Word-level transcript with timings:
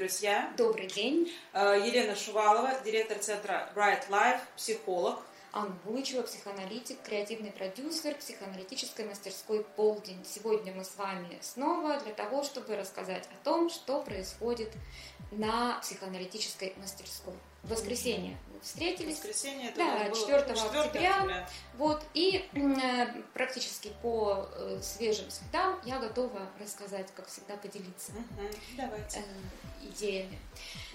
друзья! 0.00 0.50
Добрый 0.56 0.86
день! 0.86 1.30
Э, 1.52 1.78
Елена 1.78 2.16
Шувалова, 2.16 2.80
директор 2.82 3.18
центра 3.18 3.70
Bright 3.74 4.08
Life, 4.08 4.40
психолог. 4.56 5.20
Анна 5.52 5.76
Булычева, 5.84 6.22
психоаналитик, 6.22 7.02
креативный 7.02 7.50
продюсер 7.50 8.14
психоаналитической 8.14 9.04
мастерской 9.04 9.62
«Полдень». 9.76 10.24
Сегодня 10.24 10.72
мы 10.72 10.86
с 10.86 10.96
вами 10.96 11.36
снова 11.42 12.00
для 12.00 12.14
того, 12.14 12.44
чтобы 12.44 12.76
рассказать 12.76 13.26
о 13.26 13.44
том, 13.44 13.68
что 13.68 14.00
происходит 14.00 14.72
на 15.32 15.78
психоаналитической 15.80 16.72
мастерской. 16.78 17.34
Воскресенье 17.70 18.38
встретились. 18.62 19.16
Воскресенье, 19.16 19.68
это 19.70 19.78
да, 19.78 20.04
было 20.04 20.14
4, 20.14 20.40
4 20.40 20.80
октября. 20.80 21.14
октября. 21.14 21.48
Вот, 21.78 22.04
и 22.14 22.48
э, 22.52 23.06
практически 23.32 23.92
по 24.02 24.48
э, 24.52 24.80
свежим 24.82 25.30
следам 25.30 25.78
я 25.84 25.98
готова 25.98 26.40
рассказать, 26.60 27.06
как 27.14 27.26
всегда, 27.28 27.56
поделиться 27.56 28.12
Мгм, 28.12 28.50
Давайте. 28.76 29.20
э, 29.20 29.86
идеями. 29.88 30.38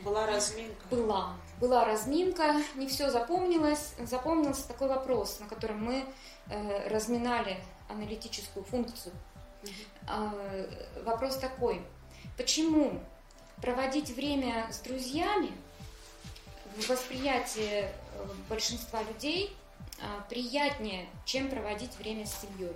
Была 0.01 0.25
разминка. 0.27 0.85
Была. 0.91 1.37
Была 1.59 1.85
разминка, 1.85 2.61
не 2.75 2.87
все 2.87 3.09
запомнилось. 3.09 3.93
Запомнился 3.99 4.67
такой 4.67 4.87
вопрос, 4.87 5.39
на 5.39 5.47
котором 5.47 5.83
мы 5.83 6.05
э, 6.49 6.87
разминали 6.89 7.57
аналитическую 7.89 8.63
функцию. 8.63 9.13
Мгм. 9.63 9.73
А, 10.07 10.33
вопрос 11.03 11.37
такой. 11.37 11.81
Почему 12.37 13.01
проводить 13.61 14.09
время 14.11 14.67
с 14.71 14.79
друзьями 14.79 15.51
в 16.75 16.89
восприятии 16.89 17.83
э, 17.83 17.89
большинства 18.49 19.01
людей 19.03 19.55
а, 20.01 20.21
приятнее, 20.29 21.07
чем 21.25 21.49
проводить 21.49 21.97
время 21.97 22.25
с 22.25 22.41
семьей? 22.41 22.75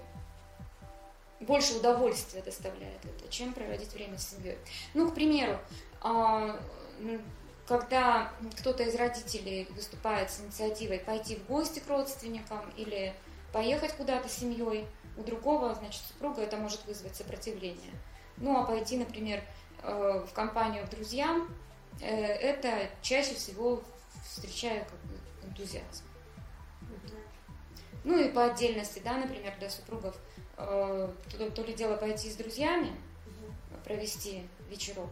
Больше 1.41 1.75
удовольствия 1.75 2.41
доставляет 2.41 3.03
это, 3.03 3.29
чем 3.29 3.53
проводить 3.53 3.93
время 3.93 4.17
с 4.17 4.29
семьей. 4.29 4.57
Ну, 4.93 5.09
к 5.09 5.15
примеру, 5.15 5.57
а, 6.01 6.59
когда 7.67 8.31
кто-то 8.57 8.83
из 8.83 8.95
родителей 8.95 9.67
выступает 9.75 10.31
с 10.31 10.41
инициативой 10.41 10.99
пойти 10.99 11.35
в 11.35 11.45
гости 11.45 11.79
к 11.79 11.87
родственникам 11.87 12.69
или 12.75 13.13
поехать 13.53 13.93
куда-то 13.93 14.27
с 14.27 14.33
семьей, 14.33 14.85
у 15.17 15.23
другого, 15.23 15.75
значит, 15.75 16.02
супруга 16.07 16.41
это 16.41 16.57
может 16.57 16.85
вызвать 16.85 17.15
сопротивление. 17.15 17.91
Ну, 18.37 18.57
а 18.57 18.63
пойти, 18.63 18.97
например, 18.97 19.43
э, 19.83 20.25
в 20.27 20.33
компанию 20.33 20.85
к 20.85 20.89
друзьям, 20.89 21.53
это 22.05 22.89
чаще 23.02 23.36
всего 23.36 23.83
встречаю 24.25 24.86
как 24.86 25.00
бы 25.02 25.17
энтузиазм. 25.47 26.03
Ну 28.03 28.17
и 28.17 28.30
по 28.31 28.45
отдельности, 28.45 29.02
да, 29.03 29.17
например, 29.17 29.53
для 29.59 29.69
супругов, 29.69 30.16
э, 30.58 31.14
то, 31.38 31.52
то 31.52 31.64
ли 31.64 31.73
дело 31.73 31.97
пойти 31.97 32.30
с 32.30 32.36
друзьями, 32.36 32.95
провести 33.83 34.47
вечерок, 34.70 35.09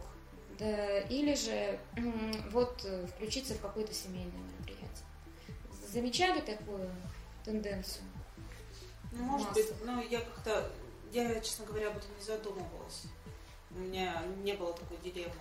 да, 0.58 1.00
или 1.00 1.34
же 1.34 1.78
м, 1.96 2.50
вот 2.50 2.82
э, 2.84 3.06
включиться 3.06 3.54
в 3.54 3.60
какое-то 3.60 3.92
семейное 3.92 4.40
мероприятие. 4.40 5.04
Замечали 5.92 6.40
такую 6.40 6.90
тенденцию? 7.44 8.04
Ну, 9.12 9.22
может 9.24 9.52
быть, 9.52 9.66
ну, 9.84 10.02
я 10.08 10.20
как-то, 10.20 10.70
я, 11.12 11.40
честно 11.40 11.66
говоря, 11.66 11.88
об 11.88 11.96
этом 11.98 12.10
не 12.18 12.24
задумывалась. 12.24 13.04
У 13.70 13.78
меня 13.78 14.22
не 14.42 14.54
было 14.54 14.72
такой 14.72 14.96
дилеммы. 14.98 15.34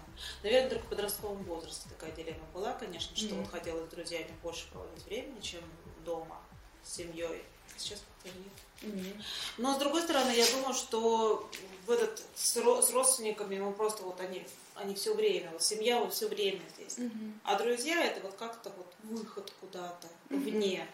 Наверное, 0.44 0.70
только 0.70 0.86
в 0.86 0.90
подростковом 0.90 1.44
возрасте 1.44 1.88
такая 1.90 2.12
дилемма 2.12 2.46
была, 2.54 2.74
конечно, 2.74 3.16
что 3.16 3.28
Мгм. 3.36 3.44
вот 3.44 3.52
хотелось 3.52 3.88
с 3.88 3.94
друзьями 3.94 4.32
больше 4.44 4.68
проводить 4.72 5.06
времени, 5.06 5.40
чем 5.40 5.62
дома 6.04 6.42
с 6.84 6.94
семьей. 6.96 7.44
Сейчас 7.78 8.02
как-то 8.24 8.38
нет. 8.40 9.16
Но 9.58 9.74
с 9.76 9.78
другой 9.78 10.02
стороны, 10.02 10.32
я 10.32 10.46
думаю, 10.52 10.74
что 10.74 11.50
в 11.86 11.92
этот 11.92 12.22
с, 12.36 12.58
ро- 12.58 12.82
с 12.82 12.92
родственниками 12.92 13.60
мы 13.60 13.72
просто 13.74 14.04
вот 14.04 14.20
они, 14.20 14.46
они 14.76 14.94
все 14.96 15.14
время, 15.14 15.52
вот 15.52 15.64
семья 15.64 16.00
вот 16.00 16.14
все 16.14 16.28
время 16.28 16.62
здесь. 16.76 16.98
Мгм. 16.98 17.40
А 17.44 17.56
друзья 17.58 18.04
это 18.04 18.20
вот 18.22 18.36
как-то 18.36 18.72
вот 18.72 18.94
выход 19.04 19.54
куда-то 19.62 20.08
Мгм. 20.30 20.42
вне. 20.44 20.88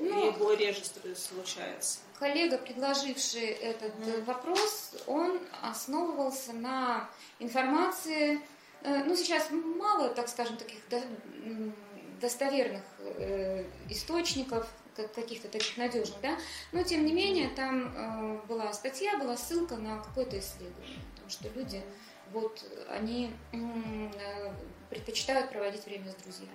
И 0.00 0.04
Ну, 0.04 0.26
его 0.26 0.52
реже 0.52 0.82
случается. 1.16 1.98
коллега, 2.18 2.58
предложивший 2.58 3.46
этот 3.46 3.98
Мгм. 3.98 4.24
вопрос, 4.24 4.94
он 5.06 5.40
основывался 5.62 6.52
на 6.52 7.08
информации, 7.38 8.40
э, 8.82 9.04
ну, 9.04 9.16
сейчас 9.16 9.48
мало, 9.50 10.08
так 10.10 10.28
скажем, 10.28 10.56
таких 10.56 10.80
достоверных 12.20 12.82
э, 13.00 13.64
источников, 13.90 14.68
как- 14.96 15.12
каких-то 15.12 15.48
таких 15.48 15.76
надежных, 15.76 16.20
да, 16.22 16.38
но 16.72 16.82
тем 16.84 17.04
не 17.04 17.12
менее 17.12 17.48
там 17.50 18.40
была 18.46 18.72
статья, 18.72 19.18
была 19.18 19.36
ссылка 19.36 19.76
на 19.76 19.98
какое-то 20.02 20.38
исследование, 20.38 20.98
о 21.16 21.20
том, 21.20 21.28
что 21.30 21.48
люди, 21.50 21.82
вот, 22.32 22.64
они 22.88 23.32
предпочитают 24.90 25.50
проводить 25.50 25.84
время 25.86 26.10
с 26.12 26.14
друзьями. 26.22 26.52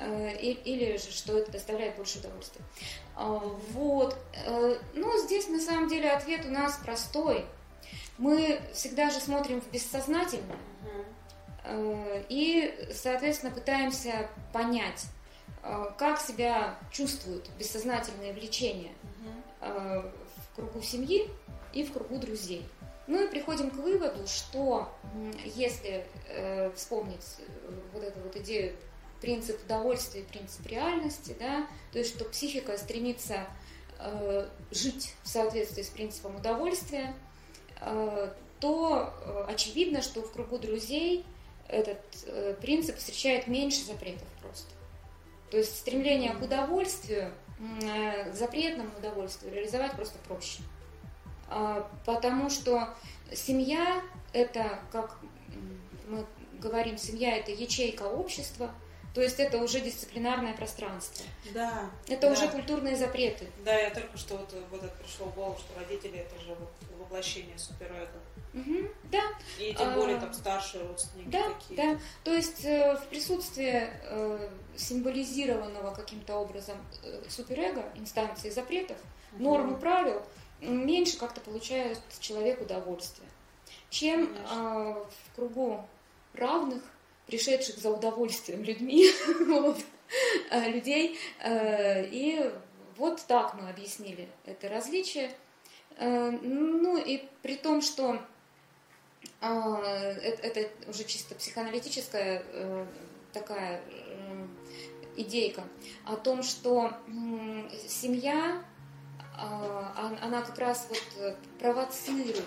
Э, 0.00 0.36
или 0.36 0.96
же 0.96 1.10
что 1.10 1.38
это 1.38 1.50
доставляет 1.50 1.96
больше 1.96 2.18
удовольствия. 2.18 2.62
А, 3.16 3.38
Вот. 3.72 4.16
Ну, 4.94 5.18
здесь 5.24 5.48
на 5.48 5.60
самом 5.60 5.88
деле 5.88 6.10
ответ 6.10 6.46
у 6.46 6.50
нас 6.50 6.78
простой. 6.84 7.44
Мы 8.16 8.60
всегда 8.72 9.10
же 9.10 9.20
смотрим 9.20 9.60
в 9.60 9.70
бессознательное 9.70 10.58
э, 11.64 12.24
и, 12.28 12.88
соответственно, 12.92 13.52
пытаемся 13.52 14.28
понять, 14.52 15.04
как 15.98 16.20
себя 16.20 16.78
чувствуют 16.92 17.50
бессознательные 17.58 18.32
влечения 18.32 18.92
в 19.60 20.12
кругу 20.54 20.80
семьи 20.82 21.28
и 21.72 21.84
в 21.84 21.92
кругу 21.92 22.18
друзей. 22.18 22.64
Ну 23.08 23.24
и 23.24 23.26
приходим 23.26 23.70
к 23.70 23.74
выводу, 23.74 24.26
что 24.26 24.88
если 25.56 26.06
э, 26.28 26.70
вспомнить 26.76 27.24
вот 27.94 28.02
эту 28.02 28.20
вот 28.20 28.36
идею 28.36 28.76
принцип 29.20 29.62
удовольствия 29.64 30.22
принцип 30.22 30.66
реальности, 30.66 31.36
да, 31.38 31.66
то 31.92 31.98
есть 31.98 32.14
что 32.14 32.24
психика 32.24 32.76
стремится 32.78 33.46
э, 33.98 34.48
жить 34.70 35.14
в 35.22 35.28
соответствии 35.28 35.82
с 35.82 35.88
принципом 35.88 36.36
удовольствия, 36.36 37.14
э, 37.80 38.32
то 38.60 39.12
э, 39.20 39.44
очевидно, 39.48 40.02
что 40.02 40.22
в 40.22 40.32
кругу 40.32 40.58
друзей 40.58 41.24
этот 41.68 42.00
э, 42.26 42.54
принцип 42.60 42.96
встречает 42.96 43.46
меньше 43.46 43.84
запретов 43.84 44.28
просто. 44.40 44.72
То 45.50 45.56
есть 45.58 45.76
стремление 45.76 46.34
к 46.34 46.42
удовольствию, 46.42 47.32
м, 47.58 47.78
э, 47.80 48.30
к 48.30 48.34
запретному 48.34 48.90
удовольствию 48.98 49.52
реализовать 49.54 49.92
просто 49.92 50.18
проще. 50.26 50.62
А, 51.48 51.88
Потому 52.04 52.50
что 52.50 52.94
семья 53.32 54.02
это, 54.32 54.80
как 54.92 55.18
мы 56.08 56.26
говорим, 56.60 56.98
семья 56.98 57.36
это 57.36 57.52
ячейка 57.52 58.02
общества, 58.02 58.70
то 59.14 59.22
есть 59.22 59.40
это 59.40 59.58
уже 59.58 59.80
дисциплинарное 59.80 60.54
пространство. 60.54 61.24
Да. 61.52 61.90
Это 62.06 62.28
да. 62.28 62.32
уже 62.32 62.48
культурные 62.48 62.96
запреты. 62.96 63.46
Да, 63.64 63.74
я 63.76 63.90
только 63.90 64.16
что 64.18 64.36
вот, 64.36 64.54
вот 64.70 64.82
это 64.82 64.94
пришло 64.96 65.26
в 65.26 65.34
голову, 65.34 65.58
что 65.58 65.78
родители 65.78 66.18
это 66.18 66.38
же 66.44 66.56
воплощение 66.98 67.58
суперэго. 67.58 68.08
Мгм, 68.54 68.88
Да, 69.04 69.22
И 69.58 69.74
тем 69.74 69.88
А, 69.90 69.94
более 69.94 70.18
там 70.18 70.32
старшие 70.32 70.82
родственники 70.86 71.28
Да, 71.28 71.50
какие-то. 71.52 71.82
да. 71.94 72.00
То 72.24 72.32
есть 72.34 72.64
э, 72.64 72.96
в 72.96 73.06
присутствии 73.08 73.88
э, 74.02 74.48
символизированного 74.76 75.94
каким-то 75.94 76.36
образом 76.36 76.76
э, 77.02 77.22
суперэго, 77.28 77.84
инстанции 77.96 78.50
запретов, 78.50 78.96
Мгм. 79.32 79.42
норм 79.44 79.76
и 79.76 79.80
правил, 79.80 80.22
меньше 80.60 81.18
как-то 81.18 81.40
получает 81.40 82.00
человек 82.20 82.60
удовольствие, 82.60 83.28
чем 83.90 84.34
э, 84.34 84.44
в 84.50 85.36
кругу 85.36 85.84
равных, 86.34 86.82
пришедших 87.28 87.78
за 87.78 87.90
удовольствием 87.90 88.64
людьми, 88.64 89.06
вот, 89.46 89.78
э, 90.50 90.70
людей. 90.70 91.18
э, 91.40 92.06
И 92.10 92.50
вот 92.96 93.22
так 93.26 93.54
мы 93.54 93.68
объяснили 93.70 94.28
это 94.46 94.68
различие. 94.68 95.30
Э, 95.98 96.30
Ну 96.42 96.96
и 96.98 97.22
при 97.42 97.56
том, 97.56 97.82
что 97.82 98.18
это, 99.40 100.68
уже 100.88 101.04
чисто 101.04 101.34
психоаналитическая 101.34 102.42
такая 103.32 103.82
идейка 105.16 105.64
о 106.06 106.16
том, 106.16 106.42
что 106.42 106.92
семья, 107.86 108.62
он- 110.00 110.18
она 110.22 110.42
как 110.42 110.58
раз 110.58 110.88
вот 110.88 111.36
провоцирует 111.58 112.44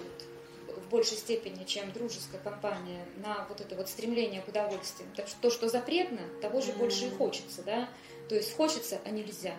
большей 0.91 1.17
степени, 1.17 1.63
чем 1.63 1.91
дружеская 1.91 2.39
компания, 2.41 3.05
на 3.17 3.45
вот 3.49 3.61
это 3.61 3.75
вот 3.75 3.89
стремление 3.89 4.41
к 4.41 4.47
удовольствию. 4.47 5.09
Так 5.15 5.27
что 5.27 5.41
то, 5.41 5.49
что 5.49 5.69
запретно, 5.69 6.19
того 6.41 6.61
же 6.61 6.73
больше 6.73 7.07
и 7.07 7.09
хочется, 7.09 7.63
да? 7.63 7.89
То 8.29 8.35
есть 8.35 8.55
хочется, 8.55 8.99
а 9.05 9.09
нельзя. 9.09 9.55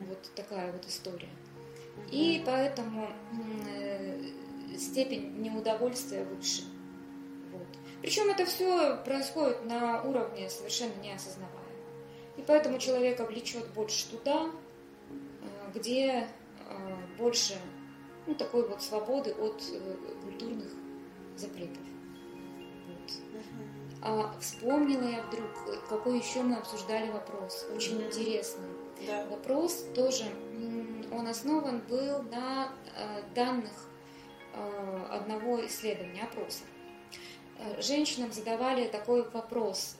Вот 0.00 0.18
такая 0.34 0.72
вот 0.72 0.84
история. 0.86 1.28
И 2.10 2.42
поэтому 2.44 3.08
э, 3.70 4.30
степень 4.76 5.40
неудовольствия 5.40 6.24
выше. 6.24 6.62
Вот. 7.52 7.66
Причем 8.02 8.28
это 8.30 8.44
все 8.44 8.96
происходит 9.04 9.64
на 9.64 10.02
уровне 10.02 10.50
совершенно 10.50 10.94
неосознаваемо. 11.02 11.56
И 12.36 12.42
поэтому 12.42 12.78
человека 12.78 13.24
влечет 13.24 13.66
больше 13.68 14.08
туда, 14.10 14.50
э, 15.10 15.70
где 15.74 16.28
э, 16.68 16.96
больше 17.18 17.54
ну, 18.26 18.34
такой 18.34 18.66
вот 18.68 18.82
свободы 18.82 19.32
от 19.32 19.62
э, 19.72 19.96
культурных 20.24 20.68
запретов. 21.36 21.82
Вот. 22.88 23.12
А, 24.02 24.34
вспомнила 24.40 25.08
я 25.08 25.22
вдруг, 25.22 25.50
какой 25.88 26.18
еще 26.18 26.42
мы 26.42 26.56
обсуждали 26.56 27.10
вопрос, 27.10 27.66
очень 27.74 28.02
интересный. 28.02 28.68
Да. 29.06 29.26
Вопрос 29.26 29.84
тоже, 29.94 30.24
он 31.12 31.26
основан 31.28 31.80
был 31.80 32.22
на 32.22 32.72
э, 32.96 33.22
данных 33.34 33.72
э, 34.54 35.06
одного 35.10 35.64
исследования, 35.66 36.22
опроса. 36.22 36.64
Женщинам 37.78 38.32
задавали 38.32 38.86
такой 38.86 39.26
вопрос. 39.30 39.96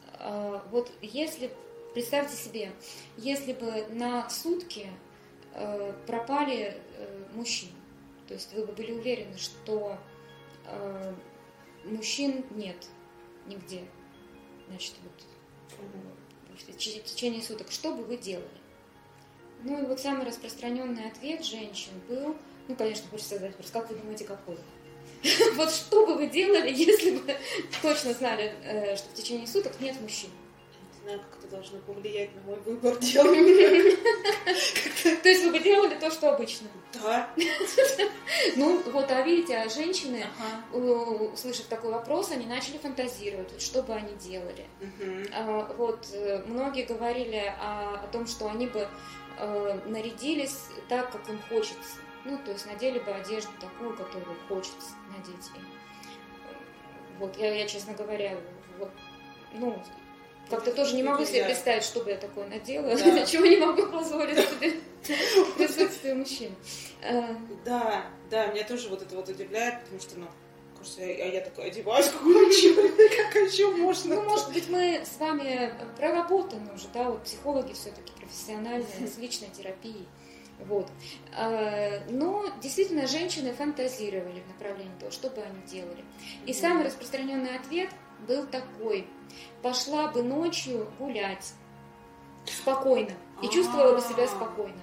Вот 0.71 0.93
если, 1.01 1.51
представьте 1.95 2.37
себе, 2.37 2.71
если 3.17 3.55
бы 3.55 3.87
на 3.89 4.29
сутки 4.29 4.89
пропали 6.07 6.77
мужчины, 7.33 7.73
то 8.27 8.35
есть 8.35 8.53
вы 8.55 8.67
бы 8.67 8.73
были 8.73 8.93
уверены, 8.93 9.37
что 9.39 9.99
мужчин 11.85 12.45
нет 12.51 12.77
нигде, 13.47 13.85
значит, 14.69 14.95
вот 15.03 15.13
в 16.59 17.05
течение 17.05 17.43
суток, 17.43 17.71
что 17.71 17.95
бы 17.95 18.03
вы 18.05 18.17
делали? 18.17 18.49
Ну 19.63 19.83
и 19.83 19.87
вот 19.87 20.01
самый 20.01 20.27
распространенный 20.27 21.09
ответ 21.09 21.45
женщин 21.45 21.93
был, 22.09 22.37
ну, 22.69 22.77
конечно, 22.77 23.09
хочется 23.09 23.35
задать 23.35 23.53
вопрос, 23.53 23.71
как 23.71 23.91
вы 23.91 23.97
думаете, 23.97 24.25
какой? 24.25 24.59
Вот 25.55 25.71
что 25.71 26.07
бы 26.07 26.15
вы 26.17 26.29
делали, 26.29 26.73
если 26.75 27.19
бы 27.19 27.37
точно 27.83 28.13
знали, 28.13 28.55
э, 28.65 28.97
что 28.97 29.09
в 29.09 29.15
течение 29.15 29.47
суток 29.47 29.81
нет 29.81 30.01
мужчин? 30.01 30.31
Знаю, 31.07 31.21
как 31.21 31.39
это 31.39 31.49
должно 31.49 31.79
повлиять 31.79 32.35
на 32.35 32.43
мой 32.43 32.59
выбор 32.63 32.97
делать. 32.99 34.01
То 35.23 35.29
есть 35.29 35.45
вы 35.45 35.53
бы 35.53 35.61
делали 35.61 35.95
то, 35.95 36.11
что 36.11 36.35
обычно? 36.35 36.67
Да. 36.95 37.31
Ну, 38.57 38.83
вот, 38.91 39.11
а 39.11 39.23
видите, 39.23 39.57
а 39.57 39.69
женщины, 39.69 40.27
услышав 40.73 41.67
такой 41.67 41.93
вопрос, 41.93 42.33
они 42.33 42.47
начали 42.47 42.79
фантазировать, 42.79 43.61
что 43.61 43.83
бы 43.83 43.95
они 43.95 44.15
делали. 44.17 44.67
А, 45.33 45.73
вот, 45.79 46.09
э, 46.13 46.43
многие 46.47 46.85
говорили 46.85 47.55
о 47.61 48.07
том, 48.13 48.27
что 48.27 48.49
они 48.49 48.67
бы 48.67 48.89
э, 49.39 49.81
нарядились 49.87 50.59
так, 50.89 51.13
как 51.13 51.29
им 51.29 51.41
хочется. 51.49 52.01
Ну, 52.25 52.39
то 52.39 52.51
есть 52.51 52.67
надели 52.67 52.99
бы 52.99 53.13
одежду 53.13 53.51
такую, 53.61 53.97
которую 53.97 54.37
хочется 54.49 54.91
надеть 55.17 55.47
им. 55.55 55.63
Вот, 57.19 57.37
я, 57.37 57.55
я 57.55 57.67
честно 57.67 57.95
говоря, 57.95 58.37
вот, 58.79 58.91
ну, 59.55 59.83
как-то 60.49 60.73
тоже 60.73 60.95
не 60.95 61.03
могу 61.03 61.25
себе 61.25 61.45
представить, 61.45 61.83
что 61.83 62.01
бы 62.01 62.11
я 62.11 62.17
такое 62.17 62.47
надела, 62.47 62.97
да. 62.97 63.27
чего 63.27 63.47
не 63.47 63.57
могу 63.57 63.87
позволить 63.87 64.39
себе 64.39 64.75
присутствие 65.57 66.15
мужчин. 66.15 66.55
Э, 67.03 67.35
да, 67.65 68.07
да, 68.31 68.47
меня 68.47 68.65
тоже 68.65 68.89
вот 68.89 69.03
это 69.03 69.15
вот 69.17 69.29
удивляет, 69.29 69.81
потому 69.83 70.01
что, 70.01 70.19
ну, 70.19 70.27
кажется, 70.77 71.03
а 71.03 71.05
я 71.05 71.41
такая 71.41 71.67
одеваюсь, 71.67 72.07
как 72.07 72.23
как 72.23 73.53
еще 73.53 73.71
можно. 73.71 74.17
Ну, 74.17 74.23
может 74.23 74.53
быть, 74.53 74.69
мы 74.69 75.03
с 75.05 75.19
вами 75.19 75.73
проработаны 75.97 76.73
уже, 76.75 76.87
да, 76.95 77.11
вот 77.11 77.25
психологи 77.25 77.73
все-таки 77.73 78.13
профессиональные, 78.13 79.07
с 79.07 79.19
личной 79.19 79.49
терапией. 79.49 80.07
Вот. 80.61 80.91
А, 81.37 82.03
но 82.09 82.47
действительно 82.63 83.07
женщины 83.07 83.53
фантазировали 83.53 84.41
в 84.41 84.49
направлении 84.49 84.99
того, 84.99 85.11
что 85.11 85.29
бы 85.29 85.43
они 85.43 85.61
делали. 85.67 86.05
И 86.47 86.53
самый 86.55 86.85
распространенный 86.85 87.57
ответ 87.57 87.91
был 88.27 88.47
такой. 88.47 89.07
Пошла 89.63 90.09
бы 90.09 90.23
ночью 90.23 90.87
гулять 90.99 91.53
спокойно 92.45 93.13
и 93.43 93.49
чувствовала 93.49 93.95
бы 93.95 94.01
себя 94.01 94.25
а. 94.25 94.29
спокойно. 94.29 94.81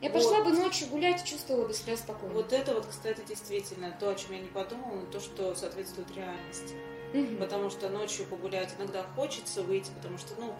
Я 0.00 0.10
пошла 0.10 0.42
вот. 0.42 0.48
бы 0.48 0.58
ночью 0.58 0.88
гулять 0.88 1.22
и 1.22 1.26
чувствовала 1.26 1.66
бы 1.66 1.72
себя 1.72 1.96
спокойно. 1.96 2.34
Вот 2.34 2.52
это 2.52 2.74
вот, 2.74 2.86
кстати, 2.86 3.22
действительно 3.26 3.96
то, 3.98 4.10
о 4.10 4.14
чем 4.14 4.32
я 4.32 4.40
не 4.40 4.48
подумала, 4.48 5.06
то, 5.06 5.18
что 5.18 5.54
соответствует 5.54 6.14
реальности. 6.14 6.74
Угу. 7.14 7.36
Потому 7.38 7.70
что 7.70 7.88
ночью 7.88 8.26
погулять 8.26 8.74
иногда 8.78 9.02
хочется 9.16 9.62
выйти, 9.62 9.90
потому 9.96 10.18
что, 10.18 10.34
ну, 10.38 10.54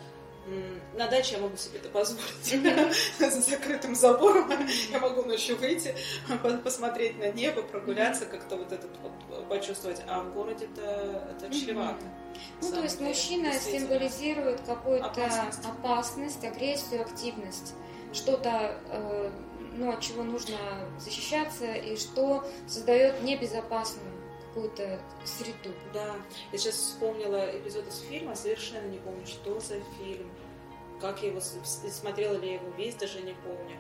на 0.94 1.08
даче 1.08 1.36
я 1.36 1.40
могу 1.40 1.56
себе 1.56 1.78
это 1.78 1.88
позволить. 1.88 2.96
За 3.18 3.30
закрытым 3.30 3.94
забором 3.94 4.50
я 4.90 4.98
могу 4.98 5.22
ночью 5.22 5.56
выйти, 5.56 5.94
посмотреть 6.64 7.18
на 7.18 7.32
небо, 7.32 7.62
прогуляться, 7.62 8.26
как-то 8.26 8.56
вот 8.56 8.72
этот 8.72 8.90
вот 9.02 9.48
почувствовать. 9.48 10.02
А 10.06 10.20
в 10.22 10.32
городе 10.34 10.66
это, 10.72 11.34
это 11.36 11.54
чревато. 11.54 12.04
Ну, 12.60 12.70
то 12.70 12.82
есть 12.82 13.00
мужчина 13.00 13.52
символизирует 13.52 14.60
какую-то 14.62 15.06
опасность. 15.06 15.64
опасность, 15.64 16.44
агрессию, 16.44 17.02
активность. 17.02 17.74
Что-то, 18.12 18.78
э, 18.90 19.30
ну, 19.76 19.92
от 19.92 20.00
чего 20.00 20.22
нужно 20.22 20.56
защищаться 20.98 21.72
и 21.72 21.96
что 21.96 22.44
создает 22.66 23.22
небезопасную 23.22 24.23
какую-то 24.54 25.00
среду. 25.24 25.74
Да, 25.92 26.14
я 26.52 26.58
сейчас 26.58 26.74
вспомнила 26.74 27.58
эпизод 27.58 27.86
из 27.88 27.98
фильма, 28.00 28.36
совершенно 28.36 28.86
не 28.86 28.98
помню, 28.98 29.26
что 29.26 29.58
за 29.58 29.80
фильм, 29.98 30.30
как 31.00 31.22
я 31.22 31.30
его 31.30 31.40
смотрела 31.40 32.34
ли 32.34 32.48
я 32.48 32.54
его 32.54 32.70
весь, 32.76 32.94
даже 32.94 33.20
не 33.22 33.34
помню. 33.34 33.76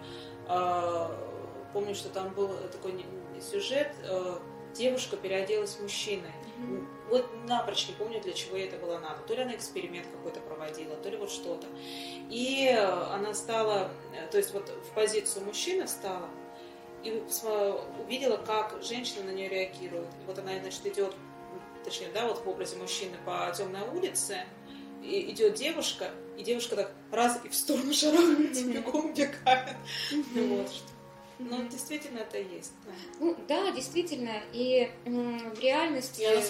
А, 0.48 1.16
помню, 1.72 1.94
что 1.94 2.08
там 2.08 2.34
был 2.34 2.48
такой 2.72 3.04
сюжет, 3.40 3.94
а, 4.04 4.42
девушка 4.74 5.16
переоделась 5.16 5.78
мужчиной. 5.80 6.32
Mm-hmm. 6.58 6.86
Вот 7.10 7.28
напрочь 7.46 7.88
не 7.88 7.94
помню, 7.94 8.20
для 8.20 8.32
чего 8.32 8.56
ей 8.56 8.66
это 8.66 8.76
было 8.76 8.98
надо. 8.98 9.20
То 9.26 9.34
ли 9.34 9.42
она 9.42 9.54
эксперимент 9.54 10.08
какой-то 10.08 10.40
проводила, 10.40 10.96
то 10.96 11.08
ли 11.08 11.16
вот 11.16 11.30
что-то. 11.30 11.66
И 12.30 12.68
она 12.68 13.34
стала, 13.34 13.90
то 14.30 14.38
есть 14.38 14.52
вот 14.52 14.68
в 14.68 14.94
позицию 14.94 15.44
мужчины 15.44 15.86
стала, 15.86 16.28
и 17.04 17.22
увидела, 18.02 18.36
как 18.38 18.82
женщина 18.82 19.24
на 19.24 19.30
нее 19.30 19.48
реагирует. 19.48 20.08
И 20.22 20.26
вот 20.26 20.38
она, 20.38 20.58
значит, 20.60 20.86
идет, 20.86 21.14
точнее, 21.84 22.08
да, 22.12 22.26
вот 22.26 22.44
в 22.44 22.48
образе 22.48 22.76
мужчины 22.76 23.16
по 23.24 23.52
темной 23.56 23.82
улице, 23.92 24.44
и 25.02 25.30
идет 25.30 25.54
девушка, 25.54 26.10
и 26.38 26.42
девушка 26.42 26.76
так 26.76 26.92
раз 27.10 27.38
и 27.44 27.48
в 27.48 27.54
сторону 27.54 27.92
шарахается, 27.92 28.64
бегом 28.64 29.12
бегает. 29.12 29.76
Вот. 30.34 30.70
Ну, 31.38 31.68
действительно, 31.68 32.20
это 32.20 32.38
есть. 32.38 32.72
Да. 32.86 32.92
Ну, 33.20 33.36
да, 33.48 33.70
действительно. 33.72 34.40
И 34.52 34.90
в 35.04 35.58
реальности... 35.58 36.22
Я 36.22 36.40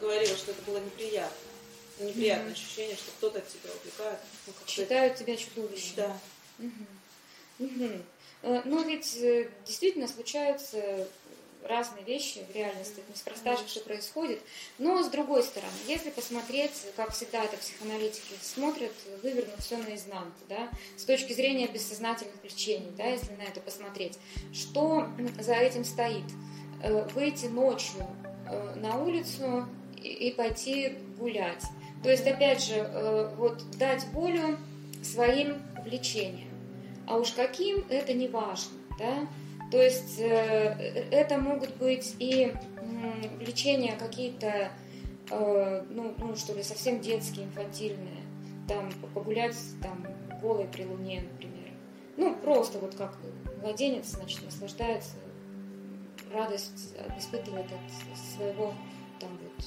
говорила, 0.00 0.36
что 0.36 0.52
это 0.52 0.62
было 0.62 0.78
неприятно. 0.78 1.36
Неприятное 2.00 2.50
mm-hmm. 2.50 2.52
ощущение, 2.52 2.96
что 2.96 3.10
кто-то 3.18 3.38
от 3.40 3.48
тебя 3.48 3.70
убегает. 3.82 4.18
Ну, 4.46 4.52
Считают 4.66 5.16
тебя 5.16 5.36
чудовищем. 5.36 5.94
Да. 5.96 6.16
Угу. 6.60 7.66
Угу. 7.66 8.02
Э, 8.42 8.62
но 8.64 8.82
ведь 8.82 9.16
э, 9.16 9.48
действительно 9.66 10.08
случаются 10.08 11.06
разные 11.64 12.04
вещи 12.04 12.44
в 12.50 12.54
реальности, 12.54 13.02
неспроста 13.10 13.56
же 13.56 13.64
все 13.64 13.80
происходит. 13.80 14.40
Но 14.78 15.02
с 15.02 15.08
другой 15.08 15.42
стороны, 15.42 15.72
если 15.86 16.10
посмотреть, 16.10 16.72
как 16.96 17.12
всегда 17.12 17.44
это 17.44 17.56
психоаналитики 17.56 18.34
смотрят, 18.40 18.92
вывернув 19.22 19.58
все 19.58 19.76
наизнанку, 19.76 20.38
да, 20.48 20.70
с 20.96 21.04
точки 21.04 21.32
зрения 21.32 21.66
бессознательных 21.66 22.34
влечений, 22.42 22.90
да, 22.96 23.04
если 23.04 23.32
на 23.34 23.42
это 23.42 23.60
посмотреть, 23.60 24.18
что 24.52 25.08
за 25.38 25.54
этим 25.54 25.84
стоит? 25.84 26.24
Э, 26.82 27.06
выйти 27.14 27.46
ночью 27.46 28.06
на 28.76 29.02
улицу 29.02 29.68
и 30.02 30.32
пойти 30.34 30.94
гулять. 31.18 31.62
То 32.02 32.08
есть, 32.08 32.26
опять 32.26 32.64
же, 32.64 33.30
вот 33.36 33.62
дать 33.76 34.04
волю 34.14 34.56
своим 35.02 35.62
влечениям. 35.84 36.47
А 37.08 37.16
уж 37.16 37.32
каким, 37.32 37.86
это 37.88 38.12
не 38.12 38.28
важно, 38.28 38.76
да? 38.98 39.26
То 39.70 39.80
есть 39.82 40.18
э, 40.18 41.06
это 41.10 41.38
могут 41.38 41.74
быть 41.76 42.14
и 42.18 42.52
э, 42.52 43.36
влечения 43.38 43.96
какие-то, 43.96 44.70
э, 45.30 45.84
ну, 45.88 46.14
ну, 46.18 46.36
что 46.36 46.52
ли, 46.52 46.62
совсем 46.62 47.00
детские, 47.00 47.46
инфантильные, 47.46 48.22
там, 48.68 48.90
погулять 49.14 49.56
там 49.82 50.06
голой 50.42 50.66
при 50.66 50.84
луне, 50.84 51.22
например. 51.32 51.72
Ну, 52.18 52.34
просто 52.36 52.78
вот 52.78 52.94
как 52.94 53.16
младенец, 53.62 54.08
значит, 54.08 54.44
наслаждается, 54.44 55.16
радость 56.32 56.94
испытывает 57.18 57.66
от 57.66 58.18
своего 58.36 58.74
там 59.18 59.30
вот 59.30 59.64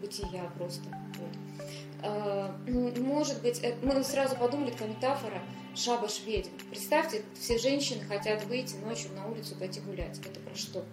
бытия 0.00 0.50
просто. 0.58 0.88
Вот. 1.18 1.66
А, 2.02 2.56
может 2.66 3.42
быть, 3.42 3.62
мы 3.82 4.02
сразу 4.04 4.36
подумали, 4.36 4.70
такая 4.70 4.88
метафора– 4.88 5.42
шабаш 5.78 6.22
ведьм. 6.26 6.50
Представьте, 6.70 7.22
все 7.38 7.58
женщины 7.58 8.04
хотят 8.04 8.44
выйти 8.44 8.76
ночью 8.76 9.10
на 9.12 9.26
улицу, 9.26 9.54
пойти 9.56 9.80
гулять. 9.80 10.18
Это 10.18 10.40
про 10.40 10.54
что? 10.54 10.84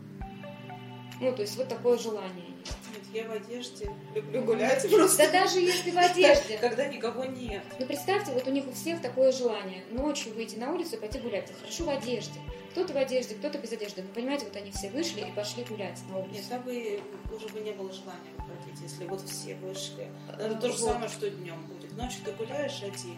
Ну, 1.20 1.34
то 1.34 1.42
есть 1.42 1.56
вот 1.56 1.70
такое 1.70 1.98
желание 1.98 2.46
есть. 2.60 2.78
Я 3.14 3.24
в 3.24 3.32
одежде 3.32 3.90
люблю 4.14 4.44
гулять 4.44 4.90
просто. 4.92 5.26
Да 5.26 5.44
даже 5.44 5.60
если 5.60 5.92
в 5.92 5.98
одежде. 5.98 6.58
Когда 6.58 6.86
никого 6.88 7.24
нет. 7.24 7.64
Ну, 7.80 7.86
представьте, 7.86 8.34
вот 8.34 8.46
у 8.48 8.52
них 8.52 8.68
у 8.68 8.72
всех 8.72 9.02
такое 9.02 9.32
желание. 9.32 9.86
Ночью 9.92 10.34
выйти 10.34 10.58
на 10.58 10.74
улицу 10.74 10.98
и 10.98 11.00
пойти 11.00 11.20
гулять. 11.20 11.52
Хорошо 11.62 11.86
в 11.86 11.90
одежде. 11.90 12.40
Кто-то 12.72 12.92
в 12.92 12.98
одежде, 12.98 13.36
кто-то 13.36 13.58
без 13.58 13.72
одежды. 13.72 14.02
Вы 14.02 14.10
понимаете, 14.10 14.46
вот 14.46 14.58
они 14.58 14.72
все 14.72 14.90
вышли 14.90 15.22
и 15.22 15.32
пошли 15.32 15.64
гулять 15.64 15.98
на 16.10 16.20
улицу. 16.20 16.34
Нет, 16.34 16.50
там 16.50 16.62
бы 16.64 17.00
уже 17.34 17.48
бы 17.48 17.62
не 17.62 17.72
было 17.72 17.92
желания 17.94 18.34
выходить, 18.76 18.82
если 18.82 19.06
вот 19.06 19.22
все 19.22 19.56
вышли. 19.56 20.10
Это 20.28 20.56
то 20.56 20.72
же 20.72 20.78
самое, 20.78 21.10
что 21.10 21.30
днем 21.30 21.62
будет. 21.68 21.96
Ночью 21.98 22.24
ты 22.24 22.32
гуляешь 22.32 22.82
один. 22.84 23.18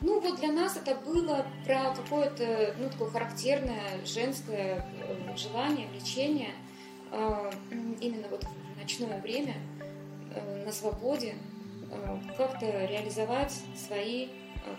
Ну 0.00 0.20
вот 0.20 0.38
для 0.38 0.52
нас 0.52 0.76
это 0.76 0.94
было 0.94 1.44
про 1.64 1.94
какое-то, 1.94 2.74
ну, 2.78 2.88
такое 2.90 3.10
характерное 3.10 4.04
женское 4.04 4.86
э, 5.02 5.36
желание, 5.36 5.88
влечение, 5.88 6.52
э, 7.10 7.52
именно 8.00 8.28
вот 8.28 8.44
в 8.44 8.80
ночное 8.80 9.20
время, 9.20 9.54
на 10.64 10.72
свободе 10.72 11.36
как-то 12.36 12.66
реализовать 12.66 13.52
свои 13.76 14.28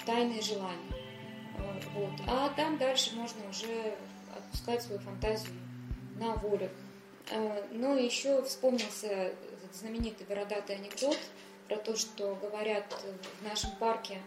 тайные 0.06 0.42
желания. 0.42 0.92
Вот. 1.94 2.12
А 2.28 2.50
там 2.50 2.78
дальше 2.78 3.16
можно 3.16 3.40
уже 3.50 3.96
отпускать 4.36 4.82
свою 4.82 5.00
фантазию 5.00 5.54
на 6.20 6.34
волю. 6.36 6.70
Но 7.72 7.96
еще 7.96 8.44
вспомнился 8.44 9.32
знаменитый 9.74 10.26
бородатый 10.28 10.76
анекдот 10.76 11.18
про 11.68 11.78
то, 11.78 11.96
что 11.98 12.36
говорят 12.36 12.86
в 13.42 13.48
нашем 13.48 13.72
парке 13.80 14.20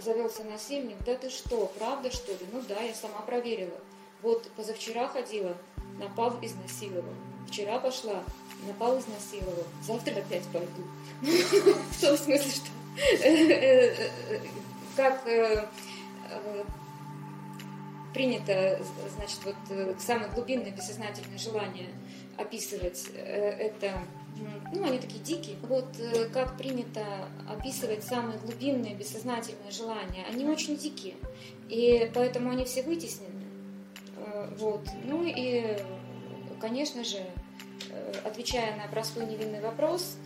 завелся 0.00 0.44
насильник. 0.44 0.96
Да 1.04 1.14
ты 1.14 1.30
что, 1.30 1.72
правда 1.78 2.10
что 2.10 2.32
ли? 2.32 2.46
Ну 2.52 2.62
да, 2.68 2.80
я 2.80 2.94
сама 2.94 3.20
проверила. 3.20 3.78
Вот 4.22 4.48
позавчера 4.56 5.08
ходила, 5.08 5.56
напал, 5.98 6.38
изнасиловал. 6.42 7.14
Вчера 7.48 7.78
пошла, 7.78 8.22
напал, 8.66 8.98
изнасиловал. 8.98 9.64
Завтра 9.82 10.12
опять 10.18 10.44
пойду. 10.52 10.82
В 11.22 12.00
том 12.00 12.16
смысле, 12.16 12.50
что 12.50 12.70
как 14.96 15.24
принято, 18.12 18.78
значит, 19.16 19.40
вот 19.44 20.00
самое 20.00 20.30
глубинное 20.30 20.70
бессознательное 20.70 21.38
желание 21.38 21.88
описывать 22.36 23.08
это 23.14 24.02
ну, 24.72 24.84
они 24.84 24.98
такие 24.98 25.22
дикие. 25.22 25.56
Вот 25.62 25.86
как 26.32 26.56
принято 26.56 27.04
описывать 27.48 28.02
самые 28.04 28.38
глубинные 28.38 28.94
бессознательные 28.94 29.70
желания, 29.70 30.24
они 30.30 30.46
очень 30.46 30.76
дикие. 30.76 31.14
И 31.68 32.10
поэтому 32.14 32.50
они 32.50 32.64
все 32.64 32.82
вытеснены. 32.82 33.44
Вот. 34.58 34.88
Ну 35.04 35.24
и, 35.24 35.76
конечно 36.60 37.04
же, 37.04 37.18
отвечая 38.24 38.76
на 38.76 38.88
простой 38.88 39.26
невинный 39.26 39.60
вопрос, 39.60 40.16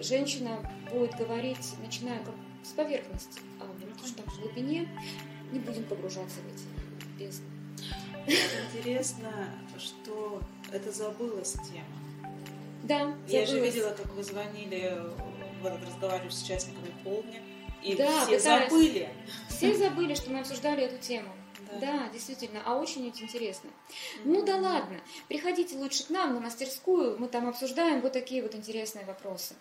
женщина 0.00 0.58
будет 0.90 1.14
говорить, 1.16 1.74
начиная 1.82 2.18
как 2.18 2.34
с 2.64 2.72
поверхности, 2.72 3.40
а 3.60 3.64
вот 3.66 4.06
что 4.06 4.22
в 4.22 4.40
глубине 4.40 4.88
не 5.52 5.58
будем 5.60 5.84
погружаться 5.84 6.38
в 6.40 6.46
эти 6.54 7.22
бездны. 7.22 7.46
Интересно, 8.26 9.48
что 9.78 10.40
это 10.72 10.90
забылась 10.92 11.52
тема. 11.52 12.32
Да, 12.84 13.14
Я 13.28 13.46
же 13.46 13.60
видела, 13.60 13.90
как 13.90 14.06
вы 14.14 14.22
звонили, 14.24 14.98
в 15.60 15.66
этот 15.66 15.84
разговаривали 15.86 16.30
с 16.30 16.42
участниками 16.42 16.92
полдня, 17.04 17.40
и 17.82 17.94
да, 17.94 18.24
все 18.26 18.36
пытались. 18.38 18.70
забыли. 18.70 19.08
Все 19.48 19.74
забыли, 19.76 20.14
что 20.14 20.30
мы 20.30 20.40
обсуждали 20.40 20.82
эту 20.84 20.98
тему. 20.98 21.28
Да. 21.72 21.78
Да, 21.80 22.08
действительно, 22.12 22.60
а 22.66 22.76
очень 22.76 23.04
ведь 23.04 23.22
интересно. 23.22 23.70
Ну 24.24 24.44
да 24.44 24.56
ладно, 24.56 25.00
приходите 25.28 25.76
лучше 25.78 26.04
к 26.04 26.10
нам 26.10 26.34
на 26.34 26.40
мастерскую, 26.40 27.18
мы 27.18 27.28
там 27.28 27.48
обсуждаем 27.48 28.00
вот 28.02 28.12
такие 28.12 28.42
вот 28.42 28.54
интересные 28.54 29.06
вопросы. 29.06 29.54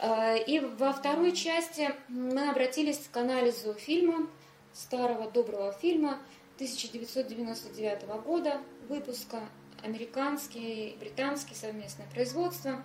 Э, 0.00 0.42
И 0.44 0.58
во 0.58 0.92
второй 0.92 1.32
части 1.32 1.94
мы 2.08 2.48
обратились 2.50 3.00
к 3.12 3.16
анализу 3.16 3.74
фильма, 3.74 4.26
старого 4.72 5.30
доброго 5.30 5.72
фильма 5.72 6.18
1999 6.56 8.04
года 8.24 8.60
выпуска, 8.88 9.40
американский, 9.82 10.96
британский 11.00 11.54
совместное 11.54 12.06
производство. 12.12 12.82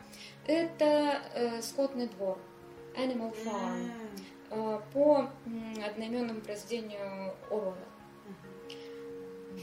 Это 0.47 1.21
э, 1.33 1.61
«Скотный 1.61 2.07
двор», 2.07 2.37
Animal 2.95 3.35
Farm, 3.45 3.91
э, 4.49 4.79
по 4.93 5.29
м, 5.45 5.83
одноименному 5.85 6.41
произведению 6.41 7.33
Оруэлла. 7.49 7.75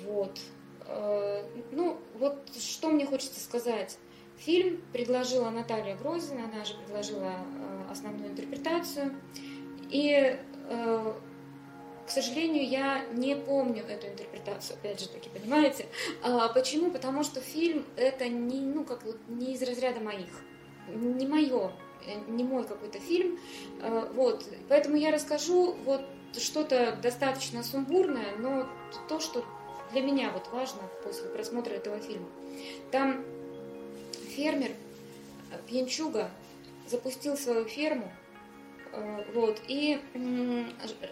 Вот. 0.05 0.39
Э, 0.87 1.45
Ну, 1.73 1.99
вот 2.15 2.49
что 2.57 2.89
мне 2.91 3.07
хочется 3.07 3.41
сказать. 3.41 3.99
Фильм 4.37 4.83
предложила 4.93 5.51
Наталья 5.51 5.97
Грозина, 5.97 6.45
она 6.45 6.65
же 6.65 6.75
предложила 6.77 7.35
э, 7.35 7.91
основную 7.91 8.31
интерпретацию. 8.33 9.15
И, 9.91 10.39
э, 10.69 11.13
к 12.07 12.11
сожалению, 12.11 12.69
я 12.69 13.05
не 13.13 13.35
помню 13.35 13.83
эту 13.85 14.09
интерпретацию, 14.09 14.77
опять 14.77 15.01
же 15.01 15.09
таки, 15.09 15.29
понимаете? 15.31 15.87
А 16.23 16.49
Почему? 16.49 16.91
Потому 16.91 17.25
что 17.25 17.41
фильм 17.41 17.85
это 17.97 18.29
не, 18.29 18.61
ну, 18.61 18.85
как 18.85 19.01
не 19.29 19.55
из 19.55 19.63
разряда 19.63 20.01
моих, 20.01 20.29
не 20.89 21.27
мое, 21.27 21.73
не 22.29 22.45
мой 22.45 22.65
какой-то 22.65 22.99
фильм. 22.99 23.39
Э, 23.81 24.09
Вот. 24.15 24.45
Поэтому 24.69 24.97
я 24.97 25.11
расскажу 25.11 25.73
вот 25.85 26.03
что-то 26.37 26.99
достаточно 27.03 27.63
сумбурное, 27.63 28.37
но 28.39 28.69
то, 29.09 29.21
что 29.21 29.45
для 29.93 30.03
меня 30.03 30.31
вот 30.31 30.49
важно 30.53 30.83
после 31.03 31.29
просмотра 31.29 31.73
этого 31.73 31.99
фильма. 32.01 32.27
Там 32.91 33.25
фермер 34.37 34.71
э, 34.71 35.59
пьянчуга 35.67 36.31
запустил 36.87 37.37
свою 37.37 37.65
ферму, 37.65 38.07
э, 38.07 38.24
вот, 39.35 39.61
и 39.69 40.01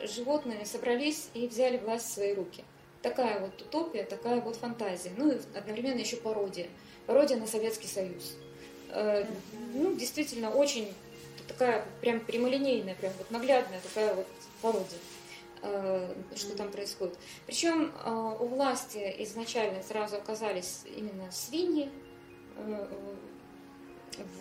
животные 0.05 0.65
собрались 0.67 1.29
и 1.35 1.49
взяли 1.49 1.79
власть 1.79 2.09
в 2.09 2.13
свои 2.13 2.35
руки. 2.35 2.65
Такая 3.03 3.41
вот 3.41 3.61
утопия, 3.61 4.05
такая 4.05 4.41
вот 4.41 4.57
фантазия. 4.57 5.13
Ну 5.17 5.33
и 5.33 5.39
одновременно 5.57 5.99
еще 5.99 6.17
пародия. 6.17 6.69
Пародия 7.07 7.37
на 7.37 7.47
Советский 7.47 7.89
Союз. 7.89 8.37
Э, 8.91 9.27
Ну, 9.75 9.95
действительно, 9.95 10.51
очень 10.51 10.93
такая 11.49 11.85
прям 12.01 12.21
прямолинейная, 12.21 12.95
прям 12.95 13.13
вот 13.19 13.31
наглядная 13.31 13.81
такая 13.81 14.15
вот 14.15 14.27
пародия 14.61 14.99
э, 15.63 16.15
что 16.35 16.57
там 16.57 16.71
происходит. 16.71 17.17
Причем 17.47 17.93
э, 18.05 18.37
у 18.41 18.47
власти 18.47 19.15
изначально 19.19 19.83
сразу 19.83 20.17
оказались 20.17 20.83
именно 20.97 21.31
свиньи, 21.31 21.91
э, 22.57 22.87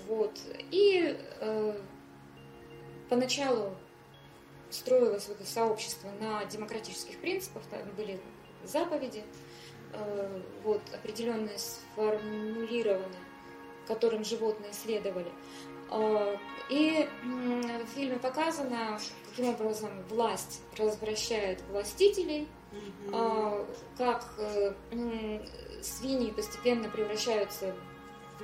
вот, 0.07 0.37
и 0.71 1.15
э, 1.39 1.79
поначалу 3.11 3.75
строилось 4.69 5.27
вот 5.27 5.41
это 5.41 5.45
сообщество 5.49 6.09
на 6.21 6.45
демократических 6.45 7.19
принципах, 7.19 7.61
там 7.69 7.81
были 7.97 8.19
заповеди, 8.63 9.23
э, 9.93 10.41
вот, 10.63 10.81
определенные 10.93 11.57
сформулированы, 11.59 13.15
которым 13.85 14.23
животные 14.23 14.71
следовали. 14.73 15.31
Э, 15.91 16.37
И 16.69 17.05
в 17.21 17.87
фильме 17.95 18.17
показано, 18.17 18.97
каким 19.29 19.49
образом 19.49 19.89
власть 20.09 20.61
развращает 20.77 21.61
властителей, 21.69 22.47
как 23.97 24.33
э, 24.37 24.73
м, 24.91 25.41
свиньи 25.83 26.31
постепенно 26.31 26.87
превращаются 26.87 27.73
в 27.73 27.90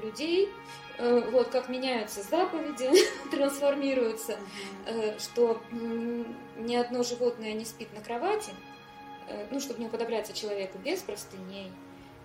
людей, 0.03 0.49
э, 0.97 1.29
вот 1.31 1.49
как 1.49 1.69
меняются 1.69 2.21
заповеди, 2.23 2.89
трансформируются, 3.31 4.37
э, 4.85 5.17
что 5.19 5.61
ни 5.71 6.75
одно 6.75 7.03
животное 7.03 7.53
не 7.53 7.65
спит 7.65 7.93
на 7.93 8.01
кровати, 8.01 8.51
э, 9.27 9.47
ну, 9.51 9.59
чтобы 9.59 9.79
не 9.79 9.87
уподобляться 9.87 10.33
человеку 10.33 10.77
без 10.79 11.01
простыней. 11.01 11.71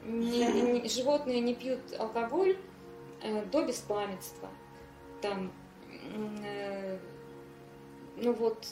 Ни- 0.04 0.80
ни- 0.82 0.88
животные 0.88 1.40
не 1.40 1.54
пьют 1.54 1.80
алкоголь 1.98 2.56
до 3.52 3.62
беспамятства. 3.62 4.48
Там, 5.20 5.52
ну 8.16 8.32
вот, 8.32 8.66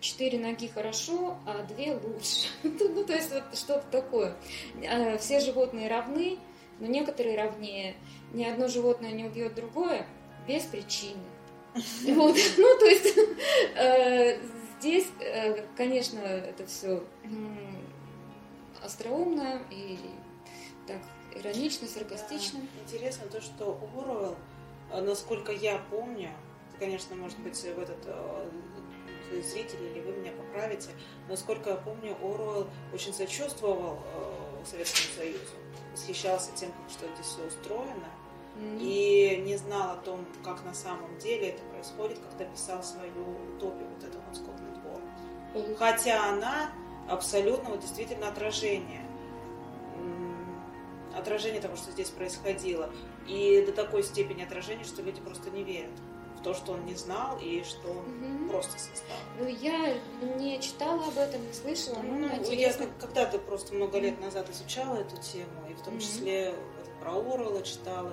четыре 0.00 0.38
ноги 0.38 0.68
хорошо, 0.68 1.36
а 1.46 1.62
две 1.64 1.92
лучше. 1.94 2.48
Ну, 2.62 3.04
то 3.04 3.12
есть 3.12 3.32
вот 3.32 3.42
что-то 3.54 3.84
такое. 3.90 4.34
Все 5.18 5.40
животные 5.40 5.88
равны, 5.90 6.38
но 6.80 6.86
некоторые 6.86 7.36
равнее. 7.36 7.94
Ни 8.32 8.44
одно 8.44 8.68
животное 8.68 9.12
не 9.12 9.24
убьет 9.24 9.54
другое 9.54 10.06
без 10.46 10.64
причины. 10.64 11.22
Вот. 12.06 12.36
Ну, 12.56 12.78
то 12.78 12.86
есть 12.86 13.18
э, 13.76 14.38
здесь, 14.78 15.08
э, 15.20 15.64
конечно, 15.76 16.18
это 16.20 16.66
все 16.66 17.02
остроумно 18.82 19.62
и 19.70 19.98
так 20.86 21.00
иронично, 21.34 21.88
саркастично. 21.88 22.60
Да. 22.60 22.82
Интересно 22.82 23.26
то, 23.28 23.40
что 23.40 23.80
Оруэлл, 23.96 24.36
э, 24.92 25.00
насколько 25.00 25.52
я 25.52 25.78
помню, 25.90 26.30
конечно, 26.78 27.16
может 27.16 27.38
быть, 27.40 27.56
в 27.56 27.78
этот 27.78 27.98
э, 28.04 28.50
зрители 29.42 29.90
или 29.90 30.00
вы 30.00 30.12
меня 30.12 30.32
поправите, 30.32 30.90
насколько 31.28 31.70
я 31.70 31.76
помню, 31.76 32.16
Оруэлл 32.22 32.68
очень 32.92 33.12
сочувствовал 33.12 33.98
э, 34.14 34.64
Советскому 34.64 35.14
Союзу, 35.16 35.54
восхищался 35.94 36.50
тем, 36.54 36.70
как 36.72 36.90
что 36.90 37.06
здесь 37.14 37.26
все 37.26 37.46
устроено, 37.46 38.10
М. 38.56 38.78
и 38.80 39.42
не 39.44 39.56
знал 39.56 39.92
о 39.92 39.96
том, 39.96 40.24
как 40.44 40.64
на 40.64 40.74
самом 40.74 41.16
деле 41.18 41.50
это 41.50 41.62
происходит, 41.72 42.18
когда 42.18 42.44
писал 42.44 42.82
свою 42.82 43.22
утопию, 43.56 43.88
вот 43.88 44.04
эту 44.04 44.18
вот 44.18 44.36
скотный 44.36 44.70
двор. 44.82 45.76
Хотя 45.78 46.28
она 46.30 46.70
абсолютно 47.08 47.70
вот 47.70 47.80
действительно 47.80 48.28
отражение. 48.28 49.04
Отражение 51.16 51.60
того, 51.60 51.76
что 51.76 51.92
здесь 51.92 52.10
происходило. 52.10 52.90
И 53.28 53.62
до 53.64 53.72
такой 53.72 54.02
степени 54.02 54.42
отражения, 54.42 54.84
что 54.84 55.00
люди 55.00 55.20
просто 55.20 55.48
не 55.50 55.62
верят 55.62 55.92
то, 56.44 56.54
что 56.54 56.72
он 56.72 56.84
не 56.84 56.94
знал 56.94 57.38
и 57.40 57.64
что 57.64 57.88
он 57.90 58.04
Мгм. 58.18 58.48
просто 58.50 58.72
создал. 58.78 59.16
Ну, 59.40 59.46
я 59.48 59.96
не 60.36 60.60
читала 60.60 61.06
об 61.08 61.16
этом, 61.18 61.44
не 61.44 61.52
слышала. 61.52 61.98
Ну, 62.02 62.18
Ну, 62.18 62.26
я 62.28 62.36
интересно. 62.36 62.86
как- 62.86 62.98
когда-то 63.08 63.38
просто 63.38 63.74
много 63.74 63.98
лет 63.98 64.20
назад 64.20 64.48
изучала 64.50 64.96
эту 64.96 65.16
тему, 65.16 65.50
и 65.70 65.74
в 65.74 65.80
том 65.82 65.94
Мгм. 65.94 66.00
числе 66.00 66.54
вот 66.78 66.88
про 67.00 67.12
Оруэлла 67.12 67.62
читала, 67.62 68.12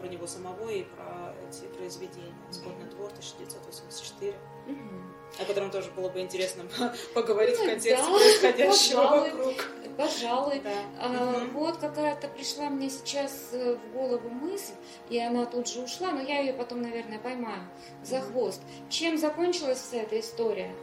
про 0.00 0.08
него 0.08 0.26
самого 0.26 0.70
и 0.70 0.84
про 0.84 1.19
эти 1.50 1.66
произведения. 1.76 2.34
«Скотный 2.50 2.88
двор» 2.90 3.10
1984. 3.10 4.34
Угу. 4.66 5.42
О 5.42 5.44
котором 5.44 5.70
тоже 5.70 5.90
было 5.92 6.08
бы 6.08 6.20
интересно 6.20 6.64
поговорить 7.14 7.56
ну, 7.58 7.64
в 7.64 7.68
контексте 7.68 7.96
да, 7.96 8.18
происходящего 8.18 9.00
пожалуй, 9.00 9.30
вокруг. 9.30 9.54
Пожалуй. 9.96 10.60
Да. 10.60 10.70
А, 11.00 11.42
угу. 11.44 11.60
Вот 11.60 11.76
какая-то 11.78 12.28
пришла 12.28 12.68
мне 12.68 12.90
сейчас 12.90 13.50
э, 13.52 13.76
в 13.76 13.92
голову 13.92 14.28
мысль, 14.28 14.74
и 15.08 15.18
она 15.18 15.46
тут 15.46 15.68
же 15.68 15.80
ушла, 15.82 16.10
но 16.12 16.20
я 16.20 16.40
ее 16.40 16.52
потом, 16.52 16.82
наверное, 16.82 17.18
поймаю 17.18 17.62
за 18.02 18.20
хвост. 18.20 18.60
Чем 18.88 19.18
закончилась 19.18 19.78
вся 19.78 19.98
эта 19.98 20.18
история? 20.18 20.74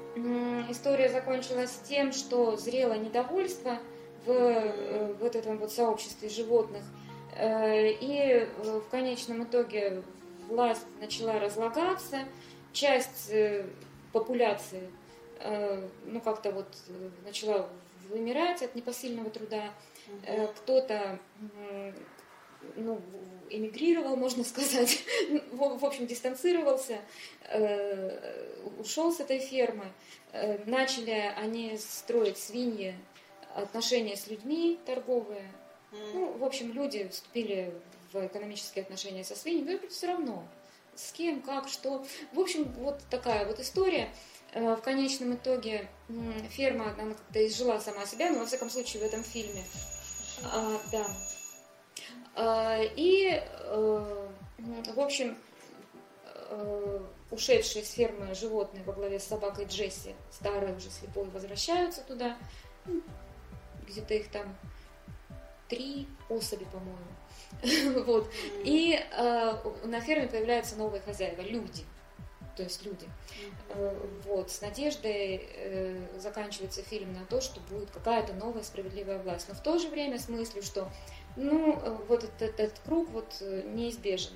История 0.69 1.09
закончилась 1.09 1.79
тем, 1.87 2.11
что 2.11 2.57
зрело 2.57 2.93
недовольство 2.93 3.79
в 4.25 4.31
э, 4.31 5.13
вот 5.19 5.35
этом 5.35 5.57
вот 5.57 5.71
сообществе 5.71 6.29
животных, 6.29 6.83
э, 7.35 7.91
и 7.91 8.47
в 8.57 8.89
конечном 8.89 9.43
итоге 9.43 10.03
власть 10.47 10.85
начала 10.99 11.39
разлагаться, 11.39 12.25
часть 12.73 13.31
популяции, 14.11 14.89
э, 15.39 15.87
ну, 16.05 16.19
как-то 16.21 16.51
вот 16.51 16.67
э, 16.87 17.09
начала 17.25 17.69
вымирать 18.09 18.63
от 18.63 18.75
непосильного 18.75 19.29
труда. 19.29 19.73
Угу. 20.07 20.47
Кто-то 20.55 21.19
ну, 22.75 23.01
эмигрировал, 23.49 24.15
можно 24.15 24.43
сказать, 24.43 25.03
в, 25.51 25.85
общем, 25.85 26.07
дистанцировался, 26.07 26.99
ушел 28.79 29.11
с 29.11 29.19
этой 29.19 29.39
фермы. 29.39 29.85
Начали 30.65 31.33
они 31.35 31.77
строить 31.77 32.37
свиньи, 32.37 32.95
отношения 33.53 34.15
с 34.15 34.27
людьми 34.27 34.79
торговые. 34.85 35.51
Ну, 36.13 36.31
в 36.37 36.43
общем, 36.43 36.71
люди 36.71 37.07
вступили 37.09 37.73
в 38.11 38.25
экономические 38.25 38.83
отношения 38.83 39.23
со 39.23 39.35
свиньями, 39.35 39.79
но 39.81 39.89
все 39.89 40.07
равно 40.07 40.47
с 40.95 41.11
кем, 41.11 41.41
как, 41.41 41.67
что. 41.67 42.05
В 42.33 42.39
общем, 42.39 42.71
вот 42.79 43.01
такая 43.09 43.45
вот 43.45 43.59
история. 43.59 44.09
Э, 44.53 44.75
в 44.75 44.81
конечном 44.81 45.35
итоге 45.35 45.87
ферма, 46.49 46.93
она 46.97 47.13
как-то 47.13 47.45
изжила 47.45 47.79
сама 47.79 48.05
себя, 48.05 48.31
но 48.31 48.39
во 48.39 48.45
всяком 48.45 48.69
случае 48.69 49.03
в 49.03 49.05
этом 49.05 49.23
фильме. 49.23 49.63
А, 50.43 50.79
да. 50.91 51.07
А, 52.35 52.79
и, 52.95 53.29
э, 53.31 54.27
в 54.57 54.99
общем, 54.99 55.37
э, 56.49 56.99
ушедшие 57.31 57.83
с 57.83 57.91
фермы 57.91 58.33
животные 58.33 58.83
во 58.83 58.93
главе 58.93 59.19
с 59.19 59.25
собакой 59.25 59.65
Джесси, 59.65 60.15
старые 60.31 60.75
уже 60.75 60.89
слепой, 60.89 61.25
возвращаются 61.25 62.01
туда. 62.01 62.37
Где-то 63.87 64.13
их 64.13 64.29
там 64.31 64.55
три 65.67 66.07
особи, 66.29 66.65
по-моему. 66.65 66.97
вот. 68.05 68.29
И 68.63 68.99
э, 68.99 69.53
на 69.83 70.01
ферме 70.01 70.27
появляются 70.27 70.75
новые 70.75 71.01
хозяева, 71.01 71.41
люди. 71.41 71.83
То 72.55 72.63
есть 72.63 72.83
люди. 72.85 73.07
Э, 73.69 73.95
вот. 74.25 74.51
С 74.51 74.61
надеждой 74.61 75.47
э, 75.53 76.07
заканчивается 76.17 76.81
фильм 76.81 77.13
на 77.13 77.25
то, 77.25 77.41
что 77.41 77.59
будет 77.61 77.91
какая-то 77.91 78.33
новая 78.33 78.63
справедливая 78.63 79.19
власть. 79.19 79.47
Но 79.47 79.55
в 79.55 79.61
то 79.61 79.77
же 79.77 79.89
время 79.89 80.19
с 80.19 80.29
мыслью, 80.29 80.63
что 80.63 80.89
ну, 81.35 81.73
э, 81.73 81.97
вот 82.07 82.23
этот, 82.23 82.59
этот 82.59 82.79
круг 82.79 83.09
вот 83.09 83.37
э, 83.41 83.63
неизбежен. 83.65 84.33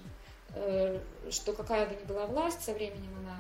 Что 1.30 1.54
какая 1.54 1.88
бы 1.88 1.96
ни 1.96 2.04
была 2.04 2.26
власть, 2.26 2.62
со 2.62 2.74
временем 2.74 3.16
она 3.20 3.40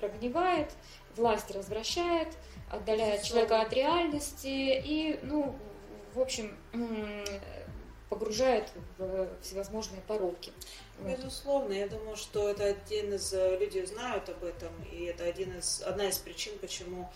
прогнивает, 0.00 0.72
власть 1.14 1.52
развращает, 1.52 2.26
отдаляет 2.68 3.22
человека 3.22 3.60
от 3.60 3.72
реальности 3.72 4.82
и, 4.84 5.20
ну, 5.22 5.54
в 6.14 6.20
общем, 6.20 6.56
погружает 8.08 8.70
в 8.96 9.28
всевозможные 9.42 10.00
поробки. 10.02 10.52
Безусловно, 10.98 11.72
я 11.72 11.88
думаю, 11.88 12.16
что 12.16 12.48
это 12.48 12.64
один 12.64 13.14
из 13.14 13.32
э, 13.32 13.58
людей 13.58 13.86
знают 13.86 14.28
об 14.28 14.42
этом, 14.42 14.72
и 14.90 15.04
это 15.04 15.24
один 15.24 15.56
из, 15.56 15.82
одна 15.82 16.08
из 16.08 16.18
причин, 16.18 16.58
почему 16.58 17.08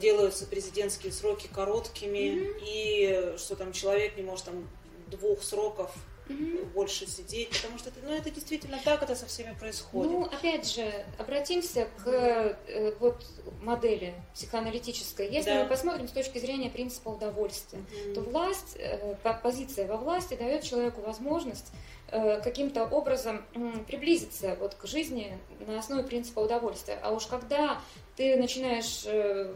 делаются 0.00 0.46
президентские 0.46 1.12
сроки 1.12 1.46
короткими, 1.52 2.18
mm-hmm. 2.18 2.60
и 2.62 3.38
что 3.38 3.56
там 3.56 3.72
человек 3.72 4.16
не 4.16 4.22
может 4.22 4.46
там 4.46 4.66
двух 5.08 5.42
сроков 5.42 5.94
угу. 6.28 6.66
больше 6.74 7.06
сидеть, 7.06 7.50
потому 7.50 7.78
что 7.78 7.90
это, 7.90 8.00
ну, 8.02 8.12
это 8.12 8.30
действительно 8.30 8.78
так, 8.84 9.02
это 9.02 9.14
со 9.14 9.26
всеми 9.26 9.54
происходит. 9.54 10.12
Ну, 10.12 10.24
опять 10.24 10.70
же, 10.72 10.90
обратимся 11.18 11.88
к 12.02 12.08
э, 12.08 12.94
вот 13.00 13.24
модели 13.62 14.14
психоаналитической. 14.34 15.30
Если 15.30 15.50
да. 15.50 15.62
мы 15.62 15.68
посмотрим 15.68 16.08
с 16.08 16.12
точки 16.12 16.38
зрения 16.38 16.70
принципа 16.70 17.10
удовольствия, 17.10 17.80
угу. 17.80 18.14
то 18.14 18.20
власть, 18.22 18.76
э, 18.78 19.14
позиция 19.42 19.86
во 19.86 19.96
власти 19.96 20.34
дает 20.34 20.62
человеку 20.62 21.00
возможность 21.02 21.72
э, 22.08 22.40
каким-то 22.40 22.84
образом 22.84 23.44
э, 23.54 23.72
приблизиться 23.86 24.56
вот 24.60 24.74
к 24.74 24.86
жизни 24.86 25.38
на 25.66 25.78
основе 25.78 26.02
принципа 26.02 26.40
удовольствия. 26.40 26.98
А 27.02 27.12
уж 27.12 27.26
когда 27.26 27.80
ты 28.16 28.36
начинаешь 28.36 29.02
э, 29.06 29.54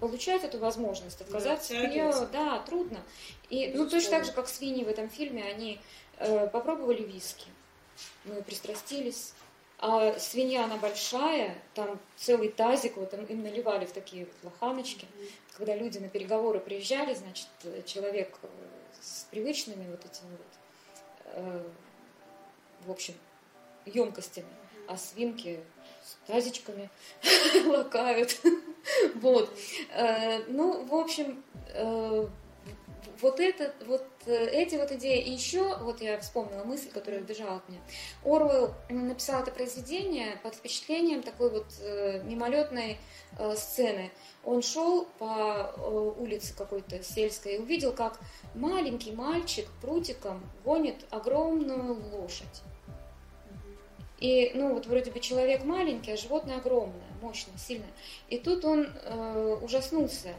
получать 0.00 0.44
эту 0.44 0.58
возможность, 0.58 1.20
отказаться 1.20 1.74
да, 1.74 1.80
от 1.80 1.90
нее, 1.90 2.28
да, 2.32 2.58
трудно. 2.60 3.00
И, 3.50 3.72
ну, 3.74 3.88
точно 3.88 4.10
так 4.10 4.24
же, 4.24 4.32
как 4.32 4.48
свиньи 4.48 4.84
в 4.84 4.88
этом 4.88 5.08
фильме, 5.08 5.44
они 5.44 5.80
э, 6.18 6.48
попробовали 6.48 7.02
виски, 7.02 7.48
мы 8.24 8.42
пристрастились. 8.42 9.34
А 9.78 10.16
свинья, 10.18 10.64
она 10.64 10.76
большая, 10.76 11.60
там 11.74 11.98
целый 12.16 12.50
тазик, 12.50 12.96
вот 12.96 13.12
им, 13.14 13.24
им 13.24 13.42
наливали 13.42 13.84
в 13.84 13.92
такие 13.92 14.26
вот 14.26 14.52
лоханочки. 14.52 15.06
Mm-hmm. 15.06 15.30
Когда 15.56 15.74
люди 15.74 15.98
на 15.98 16.08
переговоры 16.08 16.60
приезжали, 16.60 17.14
значит, 17.14 17.48
человек 17.84 18.38
э, 18.42 18.48
с 19.00 19.26
привычными 19.30 19.90
вот 19.90 20.04
этими 20.04 20.30
вот, 20.30 21.34
э, 21.34 21.70
в 22.86 22.90
общем, 22.92 23.14
емкостями, 23.84 24.46
а 24.86 24.96
свинки 24.96 25.60
с 26.04 26.28
тазичками 26.28 26.88
лакают. 27.66 28.40
Вот. 29.16 29.50
Э, 29.94 30.40
ну, 30.48 30.84
в 30.84 30.94
общем, 30.94 31.42
э, 31.68 32.26
вот, 33.20 33.40
это, 33.40 33.72
вот 33.86 34.06
э, 34.26 34.48
эти 34.50 34.76
вот 34.76 34.92
идеи. 34.92 35.20
И 35.20 35.32
еще, 35.32 35.76
вот 35.78 36.00
я 36.00 36.18
вспомнила 36.20 36.64
мысль, 36.64 36.90
которая 36.90 37.20
убежала 37.20 37.56
от 37.56 37.68
меня. 37.68 37.80
Оруэлл 38.24 38.74
написал 38.88 39.42
это 39.42 39.50
произведение 39.50 40.38
под 40.42 40.54
впечатлением 40.54 41.22
такой 41.22 41.50
вот 41.50 41.66
мимолетной 42.24 42.98
сцены. 43.56 44.10
Он 44.44 44.60
шел 44.62 45.06
по 45.18 45.72
улице 46.18 46.54
какой-то 46.56 47.02
сельской 47.02 47.56
и 47.56 47.58
увидел, 47.58 47.92
как 47.92 48.18
маленький 48.54 49.12
мальчик 49.12 49.68
прутиком 49.80 50.42
гонит 50.64 50.96
огромную 51.10 51.94
лошадь. 52.12 52.62
И, 54.18 54.52
ну, 54.54 54.74
вот 54.74 54.86
вроде 54.86 55.10
бы 55.10 55.18
человек 55.18 55.64
маленький, 55.64 56.12
а 56.12 56.16
животное 56.16 56.58
огромное, 56.58 57.11
мощное, 57.22 57.56
сильное. 57.56 57.90
И 58.28 58.38
тут 58.38 58.64
он 58.64 58.86
э, 58.86 59.58
ужаснулся. 59.62 60.34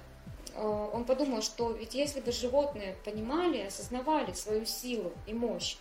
Э, 0.56 0.90
он 0.94 1.06
подумал, 1.06 1.42
что 1.42 1.72
ведь 1.72 1.96
если 1.96 2.20
бы 2.20 2.32
животные 2.32 2.96
понимали, 3.04 3.62
осознавали 3.62 4.34
свою 4.34 4.66
силу 4.66 5.12
и 5.26 5.34
мощь, 5.34 5.78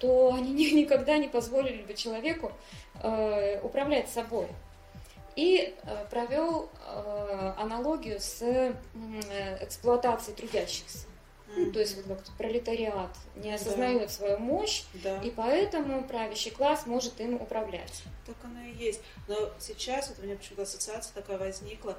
то 0.00 0.34
они 0.34 0.72
никогда 0.72 1.18
не 1.18 1.28
позволили 1.28 1.82
бы 1.82 1.94
человеку 1.94 2.52
э, 3.02 3.60
управлять 3.62 4.08
собой. 4.08 4.48
И 5.36 5.74
э, 5.82 6.06
провел 6.10 6.68
э, 6.86 7.52
аналогию 7.56 8.18
с 8.18 8.42
э, 8.42 8.74
эксплуатацией 9.60 10.36
трудящихся. 10.36 11.06
Mm-hmm. 11.56 11.72
То 11.72 11.80
есть 11.80 11.96
вот 11.96 12.18
как 12.18 12.36
пролетариат 12.36 13.10
не 13.36 13.52
осознает 13.52 14.02
да. 14.02 14.08
свою 14.08 14.38
мощь, 14.38 14.84
да. 14.94 15.20
и 15.22 15.30
поэтому 15.30 16.06
правящий 16.06 16.50
класс 16.50 16.86
может 16.86 17.20
им 17.20 17.34
управлять. 17.34 18.02
Так 18.26 18.36
оно 18.44 18.60
и 18.62 18.72
есть. 18.72 19.00
Но 19.26 19.50
сейчас 19.58 20.08
вот 20.08 20.18
у 20.20 20.22
меня 20.22 20.36
почему-то 20.36 20.62
ассоциация 20.62 21.12
такая 21.14 21.38
возникла. 21.38 21.98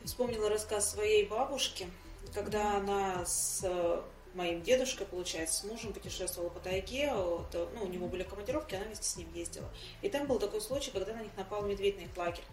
Я 0.00 0.06
вспомнила 0.06 0.48
рассказ 0.48 0.90
своей 0.90 1.26
бабушки, 1.26 1.86
когда 2.34 2.60
mm-hmm. 2.62 2.76
она 2.78 3.24
с 3.24 3.60
э, 3.62 4.02
моим 4.34 4.62
дедушкой, 4.62 5.06
получается, 5.06 5.60
с 5.60 5.64
мужем 5.64 5.92
путешествовала 5.92 6.50
по 6.50 6.60
тайге, 6.60 7.12
вот, 7.14 7.54
ну, 7.74 7.84
у 7.84 7.88
него 7.88 8.08
были 8.08 8.22
командировки, 8.22 8.74
она 8.74 8.84
вместе 8.84 9.04
с 9.04 9.16
ним 9.16 9.32
ездила. 9.34 9.68
И 10.00 10.08
там 10.08 10.26
был 10.26 10.38
такой 10.38 10.60
случай, 10.60 10.90
когда 10.90 11.14
на 11.14 11.22
них 11.22 11.36
напал 11.36 11.62
медведь 11.62 11.98
на 11.98 12.02
их 12.02 12.16
лагерь. 12.16 12.44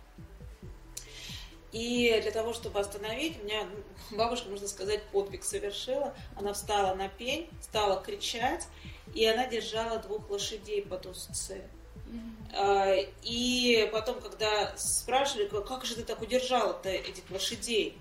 И 1.71 2.19
для 2.21 2.32
того, 2.32 2.53
чтобы 2.53 2.79
остановить, 2.79 3.39
у 3.39 3.45
меня 3.45 3.67
бабушка, 4.12 4.49
можно 4.49 4.67
сказать, 4.67 5.03
подвиг 5.12 5.43
совершила. 5.43 6.15
Она 6.36 6.53
встала 6.53 6.95
на 6.95 7.10
пень, 7.10 7.47
стала 7.62 8.01
кричать, 8.01 8.67
и 9.13 9.25
она 9.25 9.45
держала 9.45 9.99
двух 9.99 10.29
лошадей 10.29 10.82
под 10.82 11.05
узцы. 11.05 11.62
Mm-hmm. 12.08 13.13
И 13.21 13.89
потом, 13.91 14.19
когда 14.19 14.75
спрашивали, 14.77 15.47
как 15.47 15.86
же 15.86 15.95
ты 15.95 16.03
так 16.03 16.21
удержала-то 16.21 16.89
этих 16.89 17.29
лошадей? 17.29 17.97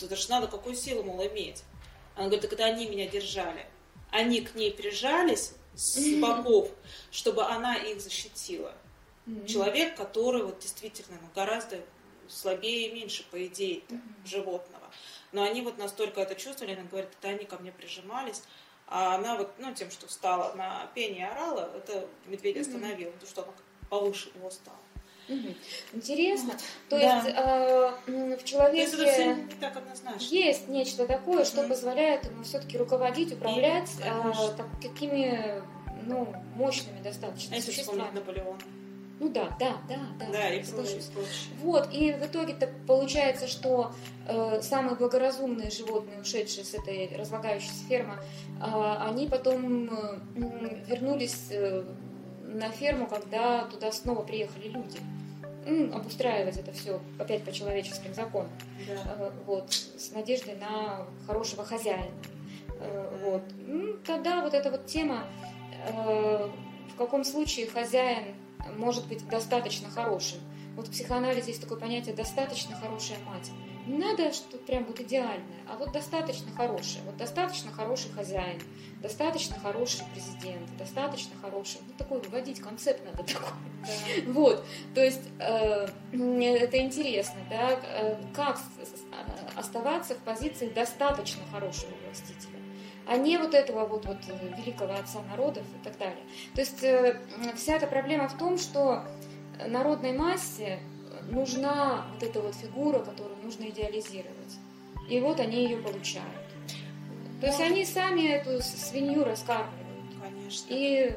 Это 0.00 0.14
же 0.14 0.30
надо 0.30 0.46
какую 0.46 0.76
силу, 0.76 1.02
мол, 1.02 1.24
иметь. 1.26 1.64
Она 2.14 2.26
говорит, 2.26 2.42
так 2.42 2.52
это 2.52 2.64
они 2.64 2.88
меня 2.88 3.08
держали. 3.08 3.66
Они 4.10 4.42
к 4.42 4.54
ней 4.54 4.70
прижались 4.70 5.54
с 5.74 6.20
боков, 6.20 6.70
чтобы 7.10 7.44
она 7.44 7.76
их 7.76 8.00
защитила. 8.00 8.72
Mm-hmm. 9.26 9.46
Человек, 9.46 9.96
который 9.96 10.42
вот 10.44 10.60
действительно 10.60 11.18
ну, 11.20 11.28
гораздо 11.34 11.80
слабее 12.32 12.88
и 12.88 12.92
меньше, 12.92 13.24
по 13.30 13.44
идее, 13.46 13.82
mm-hmm. 13.88 14.26
животного. 14.26 14.84
Но 15.32 15.42
они 15.42 15.62
вот 15.62 15.78
настолько 15.78 16.20
это 16.20 16.34
чувствовали, 16.34 16.74
она 16.74 16.84
говорит, 16.84 17.10
это 17.18 17.28
они 17.28 17.44
ко 17.44 17.56
мне 17.58 17.72
прижимались, 17.72 18.42
А 18.86 19.14
она 19.14 19.36
вот, 19.36 19.52
ну, 19.58 19.72
тем, 19.74 19.90
что 19.90 20.06
встала 20.06 20.52
на 20.54 20.86
пение 20.94 21.28
орала, 21.28 21.70
это 21.74 22.06
медведь 22.26 22.58
остановил, 22.58 23.10
потому 23.12 23.30
что 23.30 23.42
она 23.42 23.52
повыше 23.88 24.30
него 24.34 24.50
стала. 24.50 24.76
Интересно. 25.92 26.52
То 26.88 26.98
да. 26.98 27.16
есть 27.16 27.28
э, 27.36 28.36
в 28.36 28.44
человеке 28.44 28.96
То 28.96 29.02
есть, 29.02 29.60
так 29.60 29.76
однозначно. 29.76 30.24
есть 30.34 30.68
нечто 30.68 31.06
такое, 31.06 31.38
угу. 31.38 31.44
что 31.44 31.62
позволяет 31.66 32.24
ему 32.24 32.42
все-таки 32.42 32.76
руководить, 32.76 33.32
управлять 33.32 33.90
э, 34.02 34.32
так, 34.56 34.66
какими 34.82 35.62
ну, 36.04 36.34
мощными 36.54 37.00
достаточно 37.02 37.54
а 37.54 37.56
если 37.56 37.70
существами. 37.70 38.10
Наполеона? 38.14 38.58
Ну 39.20 39.28
да, 39.28 39.56
да, 39.60 39.76
да, 39.88 39.98
да. 40.18 40.26
Да, 40.32 40.50
и 40.50 40.62
прочее. 40.64 41.00
Вот, 41.60 41.88
и 41.92 42.12
в 42.12 42.26
итоге-то 42.26 42.68
получается, 42.86 43.46
что 43.46 43.92
э, 44.26 44.60
самые 44.62 44.96
благоразумные 44.96 45.70
животные, 45.70 46.20
ушедшие 46.20 46.64
с 46.64 46.74
этой 46.74 47.14
разлагающейся 47.16 47.84
фермы, 47.88 48.14
э, 48.60 48.96
они 49.06 49.28
потом 49.28 49.90
э, 49.90 50.18
вернулись 50.88 51.48
э, 51.50 51.84
на 52.44 52.70
ферму, 52.70 53.06
когда 53.06 53.64
туда 53.66 53.92
снова 53.92 54.22
приехали 54.22 54.68
люди. 54.68 54.98
Ну, 55.64 55.94
обустраивать 55.94 56.56
это 56.56 56.72
все 56.72 57.00
опять 57.20 57.44
по 57.44 57.52
человеческим 57.52 58.14
законам. 58.14 58.50
Да. 58.88 59.16
Э, 59.18 59.30
вот, 59.46 59.72
с 59.72 60.10
надеждой 60.12 60.56
на 60.56 61.06
хорошего 61.26 61.64
хозяина. 61.64 62.10
Э, 62.80 63.18
вот. 63.22 63.42
Ну, 63.66 63.94
тогда 64.04 64.42
вот 64.42 64.54
эта 64.54 64.70
вот 64.70 64.86
тема, 64.86 65.24
э, 65.86 66.48
в 66.92 66.96
каком 66.96 67.22
случае 67.22 67.66
хозяин 67.66 68.34
может 68.76 69.06
быть 69.06 69.26
достаточно 69.28 69.90
хорошим. 69.90 70.38
Вот 70.76 70.88
в 70.88 70.90
психоанализе 70.90 71.48
есть 71.48 71.60
такое 71.60 71.78
понятие 71.78 72.14
«достаточно 72.14 72.74
хорошая 72.76 73.18
мать». 73.26 73.50
Не 73.86 73.98
надо, 73.98 74.32
что 74.32 74.58
прям 74.58 74.84
вот 74.84 75.00
идеальное, 75.00 75.60
а 75.68 75.76
вот 75.76 75.92
достаточно 75.92 76.52
хорошее. 76.52 77.02
Вот 77.04 77.16
достаточно 77.16 77.72
хороший 77.72 78.12
хозяин, 78.12 78.60
достаточно 79.02 79.58
хороший 79.58 80.04
президент, 80.14 80.76
достаточно 80.78 81.34
хороший. 81.42 81.80
Ну, 81.88 81.94
такой 81.98 82.20
выводить 82.20 82.60
концепт 82.60 83.04
надо 83.04 83.24
такой. 83.32 83.50
Да. 83.82 84.32
Вот. 84.32 84.64
То 84.94 85.04
есть 85.04 85.22
э, 85.40 85.88
это 86.12 86.78
интересно, 86.78 87.40
да, 87.50 87.80
э, 87.82 88.22
как 88.32 88.60
оставаться 89.56 90.14
в 90.14 90.18
позиции 90.18 90.68
достаточно 90.68 91.42
хорошего 91.50 91.90
властителя 92.06 92.51
а 93.06 93.16
не 93.16 93.38
вот 93.38 93.54
этого 93.54 93.86
вот, 93.86 94.06
вот 94.06 94.18
э, 94.28 94.54
великого 94.56 94.94
отца 94.94 95.20
народов 95.30 95.64
и 95.80 95.84
так 95.84 95.98
далее. 95.98 96.24
То 96.54 96.60
есть 96.60 96.82
э, 96.82 97.20
вся 97.56 97.76
эта 97.76 97.86
проблема 97.86 98.28
в 98.28 98.36
том, 98.36 98.58
что 98.58 99.04
народной 99.66 100.12
массе 100.12 100.78
нужна 101.30 102.06
вот 102.14 102.22
эта 102.22 102.40
вот 102.40 102.54
фигура, 102.54 103.00
которую 103.00 103.36
нужно 103.42 103.64
идеализировать. 103.64 104.56
И 105.08 105.20
вот 105.20 105.40
они 105.40 105.64
ее 105.64 105.78
получают. 105.78 106.28
То 107.40 107.46
есть 107.48 107.60
они 107.60 107.84
сами 107.84 108.28
эту 108.28 108.62
свинью 108.62 109.24
раскармливают. 109.24 109.72
Конечно. 110.22 110.66
И 110.70 111.16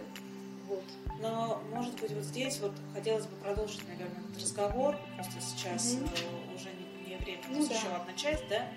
вот. 0.67 0.83
Но, 1.21 1.61
может 1.71 1.99
быть, 2.01 2.11
вот 2.11 2.23
здесь 2.23 2.59
вот 2.59 2.73
хотелось 2.93 3.25
бы 3.25 3.35
продолжить, 3.37 3.87
наверное, 3.87 4.21
этот 4.29 4.41
разговор, 4.41 4.97
просто 5.15 5.39
сейчас 5.39 5.95
mm-hmm. 5.95 6.55
уже 6.55 6.69
не, 6.69 6.94
не 7.15 7.23
время, 7.23 7.41
у 7.49 7.53
нас 7.53 7.69
ну, 7.69 7.75
еще 7.75 7.87
да. 7.87 7.95
одна 7.97 8.13
часть, 8.13 8.47
да, 8.47 8.67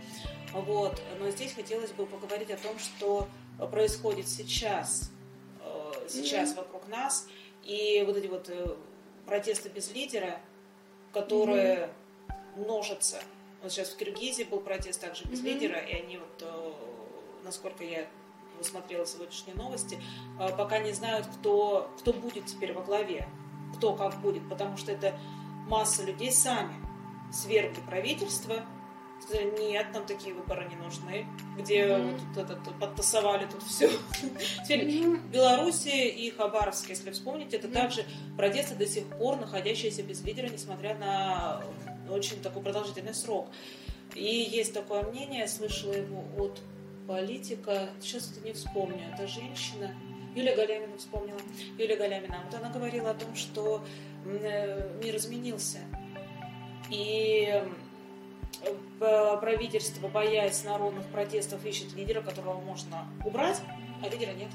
вот. 0.52 1.00
Но 1.18 1.30
здесь 1.30 1.52
хотелось 1.52 1.90
бы 1.92 2.06
поговорить 2.06 2.50
о 2.50 2.56
том, 2.56 2.78
что 2.78 3.28
происходит 3.70 4.28
сейчас, 4.28 5.10
э, 5.60 6.08
сейчас 6.08 6.52
mm-hmm. 6.52 6.56
вокруг 6.56 6.88
нас, 6.88 7.28
и 7.64 8.02
вот 8.06 8.16
эти 8.16 8.26
вот 8.26 8.48
э, 8.48 8.76
протесты 9.26 9.68
без 9.68 9.92
лидера, 9.92 10.40
которые 11.12 11.90
mm-hmm. 12.28 12.64
множатся. 12.64 13.20
Вот 13.62 13.72
сейчас 13.72 13.88
в 13.88 13.96
Киргизии 13.96 14.44
был 14.44 14.60
протест 14.60 15.00
также 15.00 15.24
без 15.24 15.40
mm-hmm. 15.40 15.44
лидера, 15.44 15.78
и 15.78 15.92
они 15.94 16.18
вот, 16.18 16.42
э, 16.42 16.72
насколько 17.44 17.84
я 17.84 18.06
смотрела 18.62 19.06
сегодняшние 19.06 19.54
новости, 19.54 20.02
пока 20.36 20.80
не 20.80 20.90
знают, 20.90 21.28
кто, 21.38 21.88
кто 22.00 22.12
будет 22.12 22.46
теперь 22.46 22.72
во 22.72 22.82
главе, 22.82 23.28
кто 23.76 23.94
как 23.94 24.20
будет, 24.20 24.48
потому 24.48 24.76
что 24.76 24.90
это 24.90 25.16
масса 25.68 26.02
людей 26.02 26.32
сами 26.32 26.87
свергли 27.32 27.80
правительство, 27.86 28.64
нет, 29.58 29.86
нам 29.92 30.06
такие 30.06 30.34
выборы 30.34 30.66
не 30.68 30.76
нужны, 30.76 31.26
где 31.58 31.82
mm-hmm. 31.82 32.20
вот 32.34 32.44
этот, 32.44 32.78
подтасовали 32.78 33.46
тут 33.46 33.62
все. 33.62 33.90
Теперь 34.64 34.88
mm-hmm. 34.88 35.30
Белоруссия 35.30 36.08
и 36.08 36.30
Хабаровск, 36.30 36.88
если 36.88 37.10
вспомнить, 37.10 37.52
это 37.52 37.68
mm-hmm. 37.68 37.72
также 37.72 38.04
протесты 38.36 38.74
до 38.74 38.86
сих 38.86 39.06
пор 39.06 39.36
находящиеся 39.36 40.02
без 40.02 40.22
лидера, 40.24 40.48
несмотря 40.48 40.96
на 40.96 41.62
очень 42.10 42.40
такой 42.40 42.62
продолжительный 42.62 43.14
срок. 43.14 43.48
И 44.14 44.24
есть 44.24 44.72
такое 44.72 45.02
мнение, 45.02 45.40
я 45.40 45.48
слышала 45.48 45.92
его 45.92 46.24
от 46.38 46.60
политика, 47.06 47.90
сейчас 48.00 48.32
это 48.32 48.40
не 48.44 48.52
вспомню, 48.52 49.02
это 49.12 49.26
женщина, 49.26 49.94
Юлия 50.34 50.54
Галямина 50.54 50.96
вспомнила, 50.96 51.38
Юлия 51.78 51.96
Галямина, 51.96 52.42
вот 52.44 52.54
она 52.54 52.70
говорила 52.70 53.10
о 53.10 53.14
том, 53.14 53.34
что 53.34 53.84
э, 54.24 54.98
мир 55.02 55.16
изменился. 55.16 55.78
И 56.90 57.62
правительство, 59.40 60.08
боясь 60.08 60.64
народных 60.64 61.06
протестов, 61.06 61.64
ищет 61.64 61.94
лидера, 61.94 62.20
которого 62.20 62.60
можно 62.60 63.06
убрать, 63.24 63.60
а 64.02 64.08
лидера 64.08 64.32
нет. 64.32 64.50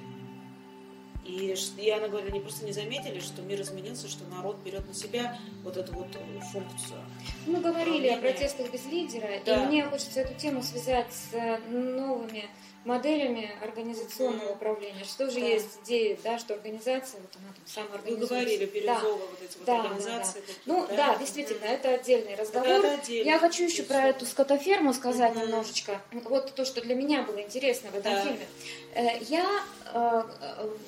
И, 1.26 1.56
и 1.78 1.90
она 1.90 2.10
говорит, 2.10 2.32
они 2.32 2.42
просто 2.42 2.66
не 2.66 2.74
заметили, 2.74 3.22
что 3.22 3.42
мир 3.42 3.62
изменился, 3.62 4.10
что 4.10 4.26
народ 4.26 4.58
берет 4.66 4.86
на 4.86 4.94
себя 4.94 5.38
вот 5.64 5.78
эту 5.78 5.94
вот 5.94 6.08
функцию. 6.52 7.00
Мы 7.48 7.62
говорили 7.62 8.10
о 8.10 8.18
протестах 8.18 8.72
без 8.72 8.86
лидера, 8.86 9.30
да. 9.46 9.64
и 9.64 9.68
мне 9.68 9.86
хочется 9.86 10.20
эту 10.20 10.34
тему 10.34 10.62
связать 10.62 11.14
с 11.14 11.60
новыми 11.70 12.50
моделями 12.86 13.52
организационного 13.62 14.52
управления, 14.52 15.04
что 15.04 15.30
же 15.30 15.40
да. 15.40 15.46
есть 15.46 15.80
идея, 15.84 16.18
да, 16.24 16.38
что 16.38 16.54
организация, 16.54 17.22
вот 17.22 17.32
она 17.38 17.54
там 17.54 17.66
самоорганизуется. 17.66 18.34
Вы 18.34 18.42
говорили, 18.42 18.66
Бирюзова, 18.66 19.02
да. 19.02 19.26
вот 19.32 19.42
эти 19.42 19.58
вот 19.58 19.66
да, 19.66 19.82
организации. 19.82 20.40
Да, 20.40 20.46
да. 20.48 20.54
Ну 20.66 20.88
да, 20.88 20.96
да 20.96 21.16
действительно, 21.18 21.66
это 21.66 21.90
отдельный 21.94 22.36
разговор. 22.36 22.68
Это 22.68 22.94
отдельный. 22.96 23.26
Я 23.26 23.40
хочу 23.40 23.64
еще 23.64 23.84
про 23.84 24.08
эту 24.10 24.26
скотоферму 24.26 24.94
сказать 24.94 25.34
mm-hmm. 25.34 25.46
немножечко. 25.46 26.02
Вот 26.12 26.54
то, 26.54 26.66
что 26.66 26.82
для 26.82 26.96
меня 26.96 27.24
было 27.24 27.42
интересно 27.42 27.90
в 27.92 27.96
этом 27.96 28.14
да. 28.14 28.24
фильме. 28.24 28.48
Э, 28.96 29.24
я 29.30 29.64
э, 29.94 30.24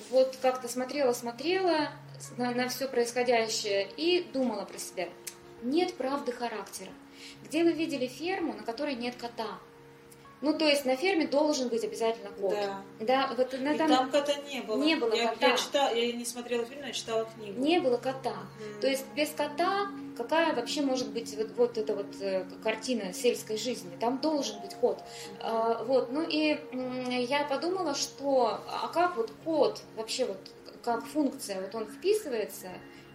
вот 0.10 0.38
как-то 0.42 0.68
смотрела-смотрела 0.68 1.90
на, 2.38 2.52
на 2.52 2.68
все 2.68 2.88
происходящее 2.88 3.88
и 3.96 4.24
думала 4.34 4.66
про 4.66 4.78
себя. 4.78 5.08
Нет 5.64 5.96
правды 5.96 6.32
характера. 6.32 6.92
Где 7.44 7.64
вы 7.64 7.72
видели 7.72 8.08
ферму, 8.08 8.54
на 8.54 8.64
которой 8.64 8.96
нет 8.96 9.16
кота? 9.16 9.60
Ну, 10.42 10.58
то 10.58 10.68
есть 10.68 10.86
на 10.86 10.96
ферме 10.96 11.28
должен 11.28 11.70
быть 11.70 11.84
обязательно 11.84 12.30
кот. 12.30 12.54
Да. 12.54 12.82
Да, 13.00 13.28
вот 13.36 13.54
на 13.60 13.78
там... 13.78 13.88
там 13.88 14.12
кота 14.12 14.34
не 14.50 14.62
было. 14.62 14.84
Не 14.84 14.96
было 14.96 15.14
я, 15.14 15.30
кота. 15.30 15.48
Я, 15.48 15.58
читала, 15.58 15.94
я 15.94 16.12
не 16.12 16.26
смотрела 16.26 16.66
фильм, 16.66 16.86
я 16.86 16.92
читала 16.92 17.26
книгу. 17.36 17.60
Не 17.60 17.80
было 17.80 17.98
кота. 17.98 18.36
Mm. 18.60 18.82
То 18.82 18.88
есть 18.88 19.06
без 19.16 19.30
кота 19.30 19.88
какая 20.16 20.56
вообще 20.56 20.82
может 20.82 21.12
быть 21.12 21.36
вот, 21.38 21.52
вот 21.56 21.78
эта 21.78 21.96
вот 21.96 22.08
э, 22.22 22.46
картина 22.64 23.14
сельской 23.14 23.58
жизни? 23.58 23.92
Там 24.00 24.20
должен 24.20 24.60
быть 24.62 24.74
кот. 24.76 25.00
А, 25.42 25.84
вот, 25.84 26.12
ну 26.12 26.24
и 26.28 26.58
я 27.28 27.44
подумала, 27.44 27.96
что 27.96 28.62
а 28.68 28.88
как 28.94 29.18
вот 29.18 29.32
кот 29.44 29.82
вообще 29.96 30.26
вот 30.26 30.38
как 30.84 31.06
функция, 31.06 31.62
вот 31.62 31.74
он 31.76 31.88
вписывается 31.88 32.68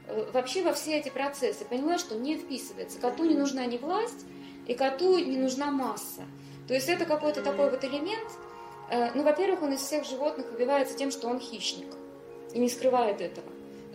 э, 0.06 0.30
вообще 0.32 0.62
во 0.62 0.72
все 0.72 0.98
эти 0.98 1.08
процессы. 1.08 1.64
Поняла, 1.64 1.98
что 1.98 2.16
не 2.16 2.36
вписывается. 2.36 2.98
Коту 2.98 3.24
не 3.24 3.34
нужна 3.34 3.66
ни 3.66 3.78
власть, 3.78 4.26
и 4.66 4.74
коту 4.74 5.18
не 5.18 5.36
нужна 5.36 5.70
масса. 5.70 6.22
То 6.68 6.74
есть 6.74 6.88
это 6.88 7.04
какой-то 7.04 7.42
такой 7.42 7.70
вот 7.70 7.84
элемент. 7.84 8.28
Э, 8.90 9.10
ну, 9.14 9.22
во-первых, 9.22 9.62
он 9.62 9.72
из 9.72 9.80
всех 9.80 10.04
животных 10.04 10.50
выбивается 10.50 10.96
тем, 10.96 11.10
что 11.10 11.28
он 11.28 11.40
хищник. 11.40 11.88
И 12.52 12.58
не 12.58 12.68
скрывает 12.68 13.20
этого. 13.20 13.46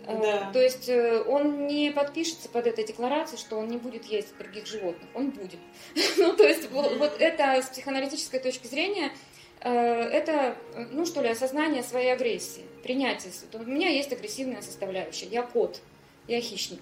Э, 0.06 0.20
да. 0.20 0.50
То 0.52 0.60
есть 0.60 0.88
э, 0.88 1.22
он 1.22 1.66
не 1.66 1.90
подпишется 1.90 2.48
под 2.48 2.66
этой 2.66 2.84
декларацией, 2.84 3.38
что 3.38 3.58
он 3.58 3.68
не 3.68 3.76
будет 3.76 4.06
есть 4.06 4.36
других 4.38 4.66
животных. 4.66 5.08
Он 5.14 5.30
будет. 5.30 5.58
ну, 6.16 6.34
то 6.34 6.44
есть 6.44 6.70
вот, 6.70 6.96
вот 6.96 7.16
это 7.20 7.62
с 7.62 7.66
психоаналитической 7.66 8.40
точки 8.40 8.66
зрения 8.66 9.12
это, 9.58 10.54
ну 10.92 11.06
что 11.06 11.22
ли, 11.22 11.28
осознание 11.28 11.82
своей 11.82 12.12
агрессии, 12.12 12.62
принятие. 12.84 13.32
У 13.54 13.64
меня 13.64 13.88
есть 13.88 14.12
агрессивная 14.12 14.60
составляющая. 14.60 15.26
Я 15.26 15.42
кот, 15.42 15.80
я 16.28 16.40
хищник. 16.40 16.80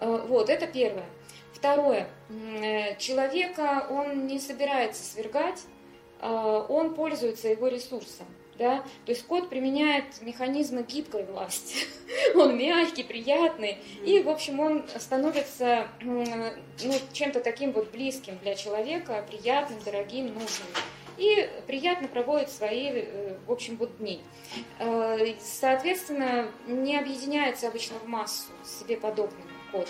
Вот, 0.00 0.48
это 0.48 0.66
первое. 0.66 1.04
Второе. 1.56 2.06
Э, 2.28 2.96
человека 2.98 3.86
он 3.88 4.26
не 4.26 4.38
собирается 4.38 5.02
свергать, 5.02 5.62
а, 6.20 6.66
он 6.68 6.94
пользуется 6.94 7.48
его 7.48 7.68
ресурсом. 7.68 8.26
Да? 8.58 8.82
То 9.04 9.12
есть 9.12 9.26
кот 9.26 9.50
применяет 9.50 10.04
механизмы 10.22 10.82
гибкой 10.82 11.24
власти. 11.24 11.86
он 12.34 12.56
мягкий, 12.56 13.04
приятный. 13.04 13.78
И, 14.04 14.20
в 14.20 14.28
общем, 14.28 14.60
он 14.60 14.84
становится 14.98 15.88
ну, 16.02 16.24
чем-то 17.12 17.40
таким 17.40 17.72
вот 17.72 17.90
близким 17.90 18.38
для 18.38 18.54
человека, 18.54 19.24
приятным, 19.28 19.78
дорогим, 19.84 20.26
нужным. 20.26 20.68
И 21.18 21.48
приятно 21.66 22.08
проводит 22.08 22.50
свои, 22.50 22.90
э, 22.92 23.36
в 23.46 23.52
общем, 23.52 23.76
вот 23.76 23.96
дни. 23.98 24.20
Э, 24.78 25.34
соответственно, 25.40 26.48
не 26.66 26.98
объединяется 26.98 27.68
обычно 27.68 27.98
в 27.98 28.06
массу 28.06 28.52
себе 28.64 28.96
подобным 28.96 29.48
кот. 29.72 29.88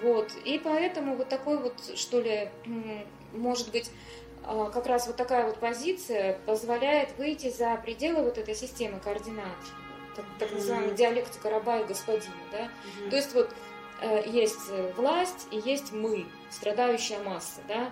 Вот. 0.00 0.32
И 0.44 0.58
поэтому 0.58 1.16
вот 1.16 1.28
такой 1.28 1.58
вот, 1.58 1.74
что 1.96 2.20
ли, 2.20 2.48
может 3.32 3.70
быть, 3.70 3.90
а, 4.44 4.70
как 4.70 4.86
раз 4.86 5.06
вот 5.06 5.16
такая 5.16 5.46
вот 5.46 5.58
позиция 5.58 6.38
позволяет 6.46 7.16
выйти 7.18 7.50
за 7.50 7.76
пределы 7.76 8.22
вот 8.22 8.38
этой 8.38 8.54
системы 8.54 8.98
координат, 9.00 9.46
так, 10.16 10.24
так 10.38 10.52
называемая 10.52 10.94
диалектика 10.94 11.50
раба 11.50 11.80
и 11.80 11.84
господина, 11.84 12.34
да. 12.50 12.64
Mm-hmm. 12.64 13.10
То 13.10 13.16
есть 13.16 13.34
вот 13.34 13.50
э, 14.00 14.22
есть 14.26 14.70
власть 14.96 15.46
и 15.50 15.56
есть 15.58 15.92
мы, 15.92 16.26
страдающая 16.50 17.20
масса, 17.20 17.60
да. 17.68 17.90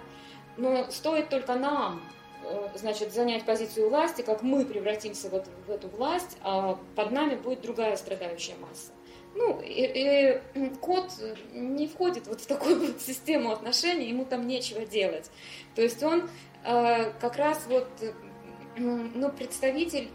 Но 0.56 0.90
стоит 0.90 1.28
только 1.28 1.54
нам 1.54 2.02
Э, 2.42 2.68
значит, 2.74 3.12
занять 3.12 3.44
позицию 3.44 3.88
власти, 3.88 4.22
как 4.22 4.42
мы 4.42 4.64
превратимся 4.64 5.28
вот 5.28 5.46
в 5.66 5.70
эту 5.70 5.88
власть, 5.88 6.38
а 6.42 6.78
под 6.96 7.10
нами 7.10 7.34
будет 7.34 7.60
другая 7.60 7.96
страдающая 7.96 8.56
масса. 8.56 8.92
Ну, 9.34 9.60
и, 9.60 10.40
и 10.54 10.70
кот 10.80 11.12
не 11.52 11.86
входит 11.86 12.26
вот 12.26 12.40
в 12.40 12.46
такую 12.46 12.80
вот 12.80 13.00
систему 13.00 13.52
отношений, 13.52 14.08
ему 14.08 14.24
там 14.24 14.46
нечего 14.46 14.84
делать. 14.84 15.30
То 15.74 15.82
есть 15.82 16.02
он 16.02 16.28
э, 16.64 17.10
как 17.20 17.36
раз 17.36 17.64
вот, 17.68 17.88
ну, 18.76 19.30
представитель 19.30 20.08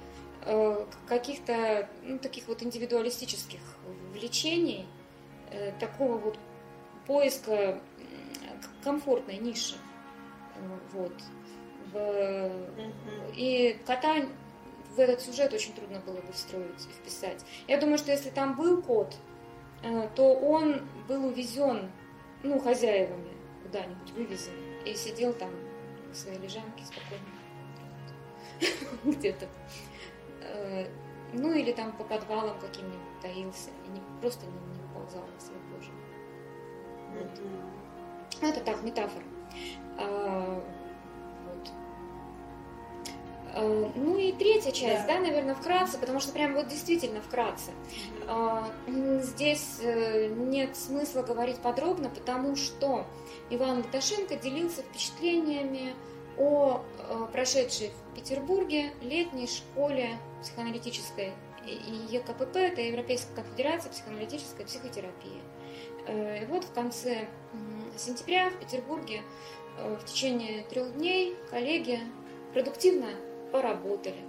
э, 0.45 0.85
каких-то, 1.07 1.89
ну, 2.03 2.19
таких 2.19 2.47
вот 2.47 2.61
индивидуалистических 2.61 3.61
влечений, 4.13 4.85
э, 5.51 5.71
такого 5.79 6.17
вот 6.17 6.37
поиска 7.07 7.79
комфортной 8.83 9.37
ниши. 9.37 9.75
Э, 10.55 10.77
вот. 10.93 11.13
И 13.35 13.77
кота 13.85 14.15
в 14.95 14.99
этот 14.99 15.21
сюжет 15.21 15.53
очень 15.53 15.73
трудно 15.73 15.99
было 15.99 16.21
бы 16.21 16.31
встроить 16.31 16.87
и 16.87 16.91
вписать. 16.93 17.45
Я 17.67 17.79
думаю, 17.79 17.97
что 17.97 18.11
если 18.11 18.29
там 18.29 18.55
был 18.55 18.81
кот, 18.81 19.15
э, 19.83 20.07
то 20.15 20.33
он 20.33 20.87
был 21.07 21.25
увезен, 21.25 21.91
ну, 22.43 22.59
хозяевами 22.59 23.33
куда-нибудь 23.63 24.11
вывезен 24.11 24.53
и 24.85 24.93
сидел 24.93 25.33
там 25.33 25.49
в 26.11 26.15
своей 26.15 26.39
лежанке 26.39 26.85
спокойно 26.85 27.25
где-то. 29.17 29.47
Э, 30.41 30.87
ну, 31.33 31.53
или 31.53 31.73
там 31.73 31.91
по 31.97 32.03
подвалам 32.03 32.57
каким-нибудь 32.59 33.19
таился 33.21 33.71
и 33.85 33.89
не, 33.89 34.01
просто 34.21 34.45
не, 34.45 34.53
не 34.53 34.81
выползал 34.83 35.23
на 35.27 35.39
свою 35.39 35.59
кожу. 35.73 35.91
Вот. 37.13 38.49
Это 38.49 38.61
так, 38.61 38.83
метафора. 38.83 39.25
Э, 43.55 43.89
ну 43.95 44.17
и 44.17 44.33
третья 44.33 44.71
часть, 44.71 45.07
да. 45.07 45.15
да, 45.15 45.19
наверное, 45.21 45.55
вкратце, 45.55 45.97
потому 45.97 46.19
что 46.19 46.33
прям 46.33 46.53
вот 46.55 46.67
действительно 46.67 47.21
вкратце. 47.21 47.71
А, 48.27 48.69
здесь 49.21 49.79
э, 49.81 50.27
нет 50.27 50.75
смысла 50.75 51.21
говорить 51.21 51.59
подробно, 51.59 52.09
потому 52.09 52.57
что 52.57 53.05
Иван 53.49 53.77
Латашенко 53.77 54.35
делился 54.35 54.81
впечатлениями 54.81 55.93
о 56.37 56.81
э, 56.99 57.27
прошедшей 57.31 57.91
в 58.11 58.15
Петербурге 58.15 58.91
летней 59.01 59.47
школе 59.47 60.17
психоаналитической 60.41 61.31
и 61.65 62.13
ЕКПП, 62.13 62.57
это 62.57 62.81
Европейская 62.81 63.33
конфедерация 63.35 63.91
психоаналитической 63.91 64.65
психотерапии. 64.65 65.41
И 66.07 66.45
вот 66.47 66.63
в 66.63 66.71
конце 66.73 67.27
сентября 67.97 68.51
в 68.51 68.59
Петербурге 68.59 69.23
в 69.79 70.05
течение 70.05 70.63
трех 70.65 70.93
дней 70.93 71.35
коллеги 71.49 72.01
продуктивно 72.53 73.07
поработали. 73.55 74.21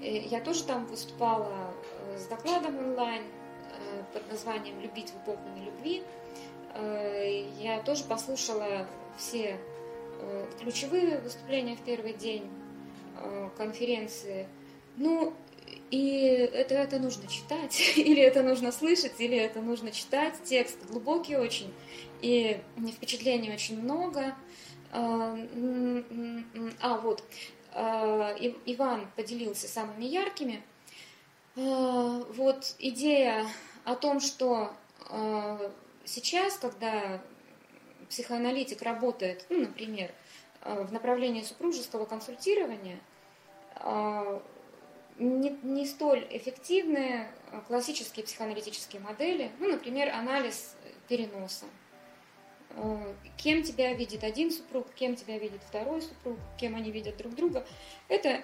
Я 0.00 0.40
тоже 0.40 0.64
там 0.64 0.86
выступала 0.86 1.74
э, 2.06 2.18
с 2.18 2.26
докладом 2.26 2.78
онлайн 2.78 3.22
э, 3.22 4.02
под 4.14 4.30
названием 4.30 4.80
«Любить 4.80 5.10
в 5.10 5.22
эпоху 5.22 5.42
нелюбви». 5.54 6.02
Э, 6.74 7.44
я 7.60 7.80
тоже 7.82 8.04
послушала 8.04 8.86
все 9.18 9.58
ключевые 10.60 11.18
выступления 11.18 11.74
в 11.74 11.80
первый 11.80 12.12
день 12.12 12.48
конференции. 13.56 14.46
Ну, 14.96 15.34
и 15.90 16.48
это, 16.52 16.76
это 16.76 17.00
нужно 17.00 17.26
читать, 17.26 17.76
или 17.96 18.22
это 18.22 18.44
нужно 18.44 18.70
слышать, 18.70 19.20
или 19.20 19.36
это 19.36 19.60
нужно 19.60 19.90
читать. 19.90 20.34
Текст 20.44 20.78
глубокий 20.88 21.36
очень, 21.36 21.74
и 22.20 22.60
впечатлений 22.94 23.52
очень 23.52 23.82
много. 23.82 24.36
А, 24.92 25.36
вот, 27.02 27.24
Э, 27.61 27.61
Иван 27.74 29.08
поделился 29.16 29.68
самыми 29.68 30.04
яркими. 30.04 30.62
Э, 31.56 32.22
вот 32.34 32.74
идея 32.78 33.46
о 33.84 33.94
том, 33.94 34.20
что 34.20 34.72
э, 35.08 35.70
сейчас, 36.04 36.56
когда 36.56 37.22
психоаналитик 38.08 38.82
работает, 38.82 39.46
ну, 39.48 39.60
например, 39.60 40.12
в 40.64 40.92
направлении 40.92 41.42
супружеского 41.42 42.04
консультирования, 42.04 43.00
не, 45.18 45.58
не 45.62 45.86
столь 45.86 46.26
эффективны 46.30 47.26
классические 47.66 48.24
психоаналитические 48.24 49.00
модели, 49.00 49.50
ну, 49.58 49.70
например, 49.70 50.10
анализ 50.10 50.76
переноса. 51.08 51.64
Э, 52.76 53.12
кем 53.36 53.62
тебя 53.62 53.92
видит 53.92 54.24
один 54.24 54.50
супруг, 54.50 54.86
кем 54.94 55.16
тебя 55.16 55.38
видит 55.38 55.60
второй 55.68 56.02
супруг, 56.02 56.38
кем 56.58 56.74
они 56.74 56.90
видят 56.90 57.16
друг 57.16 57.34
друга, 57.34 57.66
это 58.08 58.42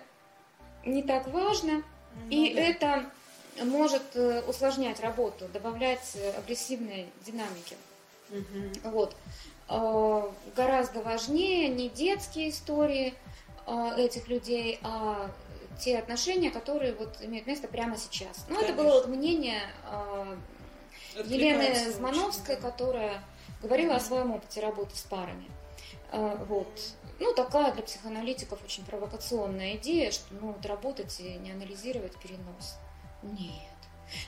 не 0.85 1.03
так 1.03 1.29
важно, 1.29 1.83
ну, 2.25 2.31
и 2.31 2.55
да. 2.55 2.61
это 2.61 3.11
может 3.62 4.03
э, 4.14 4.43
усложнять 4.47 5.01
работу, 5.01 5.47
добавлять 5.53 6.17
агрессивной 6.37 7.07
динамики. 7.25 7.77
Угу. 8.31 8.91
Вот. 8.91 9.17
Э, 9.69 10.31
гораздо 10.57 11.01
важнее 11.03 11.69
не 11.69 11.88
детские 11.88 12.51
истории 12.51 13.14
этих 13.99 14.29
людей, 14.29 14.79
а 14.83 15.31
те 15.79 15.99
отношения, 15.99 16.51
которые 16.51 16.95
вот 16.95 17.19
имеют 17.21 17.47
место 17.47 17.69
прямо 17.69 17.99
сейчас. 17.99 18.47
Ну, 18.49 18.59
это 18.59 18.73
было 18.73 18.93
вот 18.93 19.09
мнение 19.09 19.61
Елены 21.14 21.93
Змановской, 21.93 22.57
которая 22.57 23.23
говорила 23.62 23.97
о 23.97 24.01
своем 24.01 24.33
опыте 24.33 24.61
работы 24.61 24.97
с 24.97 25.03
парами. 25.03 25.49
А, 26.11 26.37
вот. 26.49 26.68
Ну, 27.21 27.35
такая 27.35 27.73
для 27.73 27.83
психоаналитиков 27.83 28.62
очень 28.64 28.85
провокационная 28.85 29.77
идея, 29.77 30.12
что 30.12 30.33
ну, 30.35 30.53
вот 30.53 30.64
работать 30.64 31.18
и 31.21 31.35
не 31.35 31.51
анализировать 31.51 32.16
перенос. 32.16 32.79
Нет. 33.23 33.51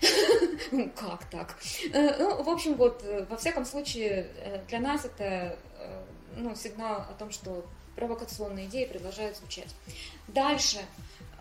Ну, 0.73 0.89
как 0.91 1.25
так? 1.31 1.57
Э, 1.93 2.17
ну, 2.19 2.43
в 2.43 2.49
общем, 2.49 2.75
вот, 2.75 3.03
э, 3.03 3.25
во 3.29 3.37
всяком 3.37 3.65
случае, 3.65 4.31
э, 4.37 4.63
для 4.69 4.79
нас 4.79 5.05
это 5.05 5.59
ну, 6.37 6.55
сигнал 6.55 7.01
о 7.01 7.15
том, 7.19 7.31
что 7.31 7.67
провокационные 7.97 8.67
идеи 8.67 8.85
продолжают 8.85 9.37
звучать. 9.37 9.75
Дальше, 10.29 10.79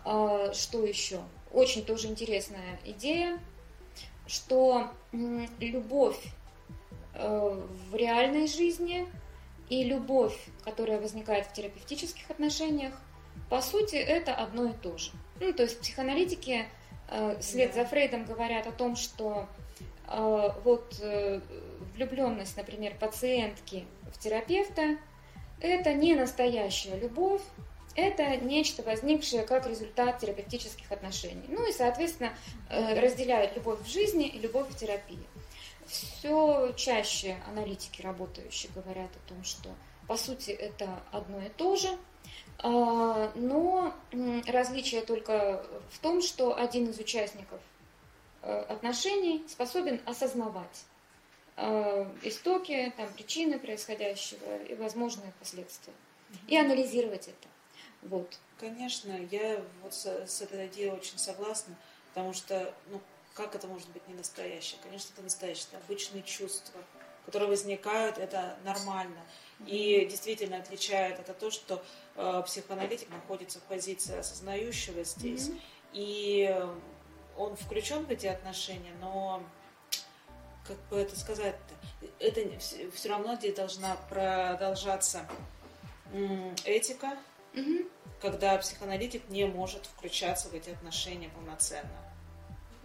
что 0.02 0.84
еще? 0.84 1.20
Очень 1.52 1.84
тоже 1.84 2.08
интересная 2.08 2.80
идея, 2.84 3.38
что 4.26 4.90
любовь 5.12 6.18
в 7.14 7.94
реальной 7.94 8.46
жизни 8.46 9.06
и 9.68 9.84
любовь, 9.84 10.36
которая 10.64 11.00
возникает 11.00 11.46
в 11.46 11.52
терапевтических 11.52 12.28
отношениях, 12.30 12.94
по 13.48 13.62
сути, 13.62 13.96
это 13.96 14.34
одно 14.34 14.66
и 14.66 14.72
то 14.72 14.96
же. 14.98 15.12
Ну, 15.40 15.52
то 15.52 15.62
есть 15.62 15.80
психоаналитики 15.80 16.66
э, 17.08 17.36
вслед 17.40 17.74
за 17.74 17.84
Фрейдом 17.84 18.24
говорят 18.24 18.66
о 18.66 18.72
том, 18.72 18.96
что 18.96 19.46
э, 20.06 20.48
вот 20.64 21.02
влюбленность, 21.94 22.56
например, 22.56 22.94
пациентки 22.98 23.86
в 24.12 24.18
терапевта, 24.18 24.96
это 25.60 25.92
не 25.94 26.14
настоящая 26.14 26.98
любовь, 26.98 27.42
это 27.96 28.36
нечто 28.36 28.82
возникшее 28.82 29.42
как 29.42 29.66
результат 29.66 30.18
терапевтических 30.18 30.90
отношений. 30.90 31.44
Ну 31.48 31.68
и, 31.68 31.72
соответственно, 31.72 32.32
разделяют 32.68 33.56
любовь 33.56 33.80
в 33.80 33.88
жизни 33.88 34.28
и 34.28 34.38
любовь 34.38 34.68
в 34.68 34.76
терапии 34.76 35.18
все 35.90 36.72
чаще 36.76 37.36
аналитики 37.48 38.00
работающие 38.00 38.70
говорят 38.72 39.10
о 39.16 39.28
том, 39.28 39.42
что 39.42 39.68
по 40.06 40.16
сути 40.16 40.50
это 40.50 41.02
одно 41.10 41.40
и 41.40 41.48
то 41.48 41.74
же, 41.76 41.88
а, 42.58 43.32
но 43.34 43.92
различие 44.46 45.02
только 45.02 45.66
в 45.90 45.98
том, 45.98 46.22
что 46.22 46.56
один 46.56 46.90
из 46.90 46.98
участников 46.98 47.60
э, 48.42 48.60
отношений 48.68 49.44
способен 49.48 50.00
осознавать 50.06 50.84
э, 51.56 52.06
истоки, 52.22 52.92
там, 52.96 53.08
причины 53.14 53.58
происходящего 53.58 54.62
и 54.64 54.74
возможные 54.74 55.32
последствия. 55.38 55.94
И 56.46 56.56
анализировать 56.56 57.26
это. 57.28 57.48
Вот. 58.02 58.38
Конечно, 58.58 59.12
я 59.30 59.60
вот 59.82 59.94
с, 59.94 60.06
с 60.06 60.42
этой 60.42 60.66
идеей 60.68 60.90
очень 60.90 61.18
согласна, 61.18 61.74
потому 62.10 62.32
что 62.32 62.72
ну, 62.90 63.00
как 63.34 63.54
это 63.54 63.66
может 63.66 63.88
быть 63.90 64.06
не 64.08 64.14
настоящее? 64.14 64.80
Конечно, 64.82 65.10
это 65.14 65.22
настоящее, 65.22 65.66
это 65.72 65.84
обычные 65.84 66.22
чувства, 66.22 66.80
которые 67.26 67.48
возникают, 67.48 68.18
это 68.18 68.56
нормально. 68.64 69.20
И 69.66 70.06
действительно 70.10 70.56
отличает 70.56 71.18
это 71.20 71.34
то, 71.34 71.50
что 71.50 71.82
э, 72.16 72.42
психоаналитик 72.46 73.10
находится 73.10 73.58
в 73.60 73.62
позиции 73.64 74.18
осознающего 74.18 75.04
здесь, 75.04 75.48
mm-hmm. 75.48 75.60
и 75.92 76.70
он 77.36 77.56
включен 77.56 78.04
в 78.04 78.10
эти 78.10 78.26
отношения, 78.26 78.92
но 79.00 79.42
как 80.66 80.78
бы 80.88 80.98
это 80.98 81.18
сказать-то, 81.18 82.06
это 82.18 82.40
все 82.92 83.08
равно 83.08 83.34
здесь 83.36 83.54
должна 83.54 83.96
продолжаться 84.08 85.26
этика, 86.64 87.16
угу. 87.54 87.88
когда 88.20 88.56
психоаналитик 88.58 89.28
не 89.28 89.46
может 89.46 89.86
включаться 89.86 90.48
в 90.48 90.54
эти 90.54 90.70
отношения 90.70 91.28
полноценно. 91.28 92.09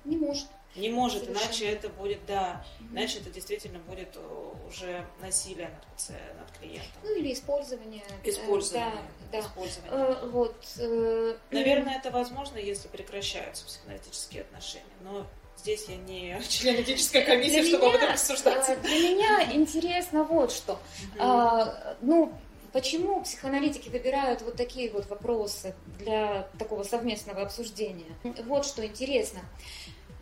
Не 0.06 0.18
может. 0.18 0.48
Не 0.76 0.89
может, 0.89 1.24
Совершенно. 1.24 1.46
иначе 1.46 1.65
это 1.68 1.89
будет, 1.89 2.26
да, 2.26 2.65
угу. 2.82 2.89
иначе 2.91 3.20
это 3.20 3.30
действительно 3.30 3.80
будет 3.80 4.10
э, 4.15 4.54
уже 4.68 5.06
насилие 5.22 5.70
над, 5.70 6.38
над 6.38 6.58
клиентом. 6.58 6.91
Ну 7.04 7.15
или 7.15 7.34
использование. 7.34 8.04
Использование. 8.26 8.91
Да, 9.32 9.39
использование. 9.39 9.91
Э, 9.91 10.28
вот. 10.28 10.56
Э, 10.78 11.38
Наверное, 11.52 11.98
это 11.98 12.12
возможно, 12.12 12.58
если 12.58 12.89
прекращаются 12.89 13.65
психоаналитические 13.65 14.41
отношения, 14.41 14.84
но 15.02 15.26
здесь 15.58 15.86
я 15.88 15.96
не 15.96 16.41
член 16.50 16.82
этической 16.82 17.24
комиссии, 17.24 17.62
для 17.62 17.70
чтобы 17.70 17.86
меня, 17.86 17.89
об 17.91 17.96
этом 17.96 18.13
рассуждать. 18.13 18.70
Э, 18.70 18.76
для 18.76 19.00
меня 19.00 19.54
интересно 19.54 20.24
вот 20.24 20.52
что. 20.52 20.78
А, 21.18 21.96
ну, 22.02 22.34
Почему 22.76 23.22
психоаналитики 23.22 23.88
выбирают 23.88 24.41
вот 24.41 24.58
такие 24.58 24.91
вот 24.91 25.10
вопросы 25.10 25.74
для 25.98 26.50
такого 26.60 26.84
совместного 26.84 27.44
обсуждения? 27.44 28.13
Вот 28.44 28.65
что 28.65 28.86
интересно. 28.86 29.39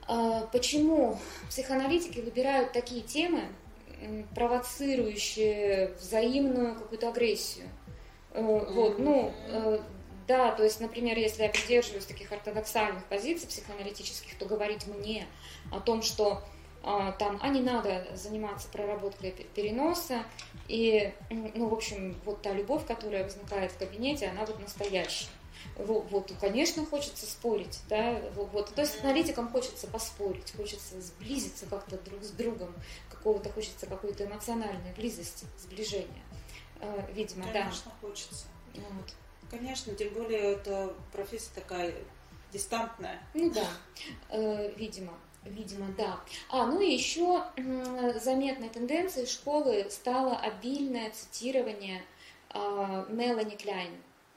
А, 0.08 0.42
почему 0.52 1.18
психоаналитики 1.50 2.20
выбирают 2.20 2.72
такие 2.72 3.02
темы, 3.02 3.44
провоцирующие 4.36 5.94
взаимную 6.00 6.76
какую-то 6.76 7.10
агрессию? 7.10 7.68
Э, 8.32 8.42
вот, 8.42 9.00
ну, 9.00 9.34
э, 9.48 9.80
да, 10.28 10.52
то 10.52 10.63
есть, 10.63 10.80
например, 10.80 11.18
если 11.18 11.44
я 11.44 11.50
придерживаюсь 11.50 12.06
таких 12.06 12.32
ортодоксальных 12.32 13.06
позиций 13.06 13.48
психоаналитических, 13.48 14.38
то 14.38 14.46
говорить 14.46 14.88
мне 14.88 15.26
о 15.72 15.80
том, 15.80 16.02
что 16.02 16.44
а, 16.86 17.13
там, 17.13 17.39
а 17.42 17.48
не 17.48 17.62
надо 17.62 18.06
заниматься 18.13 18.68
проработкой 18.70 19.32
переноса, 19.32 20.24
и, 20.68 21.13
ну, 21.30 21.70
в 21.70 21.74
общем, 21.74 22.16
вот 22.26 22.42
та 22.42 22.52
любовь, 22.52 22.86
которая 22.86 23.24
возникает 23.24 23.72
в 23.72 23.78
кабинете, 23.78 24.28
она 24.28 24.46
вот 24.46 24.60
настоящая. 24.60 25.30
Вот, 25.78 26.32
конечно, 26.39 26.86
хочется 26.86 27.26
спорить, 27.26 27.80
да, 27.89 28.21
вот, 28.36 28.73
то 28.73 28.82
есть 28.82 29.04
аналитикам 29.04 29.49
хочется 29.49 29.88
поспорить, 29.88 30.54
хочется 30.56 31.02
сблизиться 31.02 31.65
как-то 31.65 31.97
друг 31.97 32.23
с 32.23 32.30
другом, 32.30 32.73
какого-то 33.10 33.49
хочется 33.49 33.88
какой-то 33.88 34.26
эмоциональной 34.26 34.93
близости, 34.95 35.45
сближения, 35.58 36.23
э, 36.80 37.08
видимо, 37.13 37.43
конечно, 37.43 37.54
да. 37.54 37.60
Конечно, 37.62 37.91
хочется. 38.02 38.45
Вот. 38.76 39.13
Конечно, 39.49 39.95
тем 39.95 40.13
более 40.13 40.54
это 40.54 40.93
профессия 41.12 41.52
такая 41.56 41.93
дистантная. 42.52 43.19
Ну 43.34 43.52
да, 43.52 43.67
э, 44.30 44.71
видимо. 44.76 45.13
Видимо, 45.45 45.88
да. 45.97 46.21
А, 46.49 46.65
ну 46.65 46.80
и 46.80 46.93
еще 46.93 47.43
заметной 48.21 48.69
тенденцией 48.69 49.28
школы 49.28 49.88
стало 49.89 50.38
обильное 50.38 51.12
цитирование 51.12 52.02
э, 52.54 53.06
Мелани 53.10 53.56
Кляйн, 53.56 53.91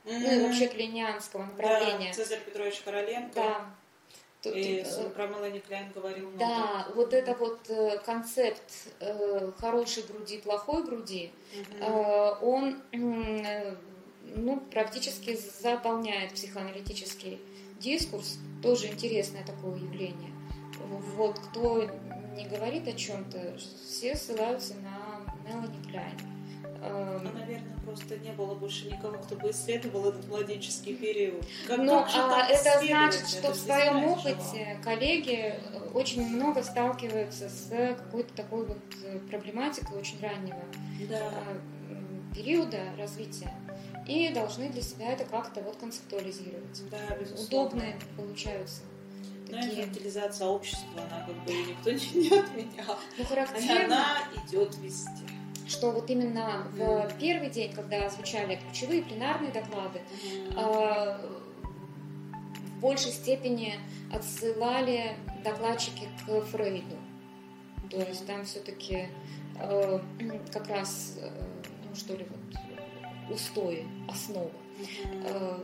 mm-hmm. 0.07 0.21
ну 0.21 0.33
и 0.33 0.43
вообще 0.45 0.69
клинианского 0.69 1.43
направления. 1.45 2.09
Да, 2.09 2.15
Цезарь 2.15 2.41
Петрович 2.41 2.81
Короленко. 2.81 3.35
Да. 3.35 3.71
Тут, 4.43 4.55
и 4.55 4.85
э, 4.87 5.11
про 5.11 5.27
Мелани 5.27 5.59
Кляйн 5.59 5.91
говорил 5.93 6.31
много. 6.31 6.39
Да, 6.39 6.89
вот 6.95 7.13
это 7.13 7.35
вот 7.35 7.61
э, 7.69 7.99
концепт 8.05 8.63
э, 9.01 9.53
хорошей 9.59 10.05
груди, 10.05 10.39
плохой 10.39 10.85
груди, 10.85 11.33
mm-hmm. 11.55 11.81
э, 11.81 12.45
он 12.45 12.83
э, 12.93 13.75
ну, 14.37 14.61
практически 14.73 15.37
заполняет 15.61 16.33
психоаналитический 16.33 17.41
дискурс. 17.81 18.39
Тоже 18.63 18.87
интересное 18.87 19.45
такое 19.45 19.77
явление 19.77 20.37
вот 21.17 21.39
кто 21.39 21.89
не 22.35 22.47
говорит 22.47 22.87
о 22.89 22.93
чем-то, 22.93 23.57
все 23.59 24.15
ссылаются 24.15 24.75
на 24.75 25.35
Мелани 25.49 25.83
Кляйн. 25.89 26.36
Ну, 26.91 27.31
наверное, 27.33 27.77
просто 27.85 28.19
не 28.19 28.33
было 28.33 28.55
больше 28.55 28.87
никого, 28.87 29.19
кто 29.19 29.37
бы 29.37 29.51
исследовал 29.51 30.11
этот 30.11 30.27
младенческий 30.29 30.95
период. 30.95 31.45
Как, 31.67 31.79
ну, 31.79 32.03
как 32.03 32.15
а 32.15 32.49
это 32.49 32.85
значит, 32.85 33.29
что 33.29 33.53
в 33.53 33.57
своем 33.57 34.05
опыте 34.05 34.79
коллеги 34.83 35.55
э, 35.55 35.91
очень 35.95 36.27
много 36.27 36.63
сталкиваются 36.63 37.49
с 37.49 37.69
какой-то 37.97 38.35
такой 38.35 38.67
вот 38.67 38.79
э, 39.05 39.19
проблематикой 39.31 39.99
очень 39.99 40.21
раннего 40.21 40.61
да. 41.09 41.31
Э, 41.91 42.35
периода 42.35 42.79
развития 42.99 43.53
и 44.07 44.29
должны 44.31 44.69
для 44.69 44.83
себя 44.83 45.13
это 45.13 45.25
как-то 45.25 45.61
вот 45.63 45.77
концептуализировать. 45.77 46.83
Да, 46.91 47.17
безусловно. 47.17 47.45
Удобные 47.45 47.97
получаются. 48.17 48.83
Но 49.49 49.61
такие... 49.61 49.85
инфантилизация 49.85 50.47
общества, 50.47 50.89
она 50.97 51.25
как 51.25 51.45
бы 51.45 51.53
никто 51.53 51.91
не, 51.91 52.29
не 52.29 52.39
отменял. 52.39 52.99
Ну, 53.19 53.25
характерно. 53.25 53.85
Она 53.85 54.19
идет 54.45 54.77
везде. 54.79 55.27
Что 55.67 55.91
вот 55.91 56.09
именно 56.11 56.67
в 56.73 57.19
первый 57.19 57.51
день, 57.51 57.73
когда 57.73 58.09
звучали 58.09 58.57
ключевые 58.57 59.03
пленарные 59.03 59.51
доклады, 59.51 60.01
э, 60.57 61.19
в 62.77 62.81
большей 62.81 63.11
степени 63.11 63.75
отсылали 64.13 65.17
докладчики 65.43 66.09
к 66.25 66.41
Фрейду. 66.43 66.97
То 67.91 67.99
есть 67.99 68.27
там 68.27 68.45
все-таки 68.45 69.09
э, 69.59 70.01
как 70.53 70.69
раз, 70.69 71.19
э, 71.21 71.31
ну 71.89 71.95
что 71.95 72.15
ли, 72.15 72.27
вот 72.31 73.35
устои, 73.35 73.87
основы 74.09 74.51
э, 75.25 75.59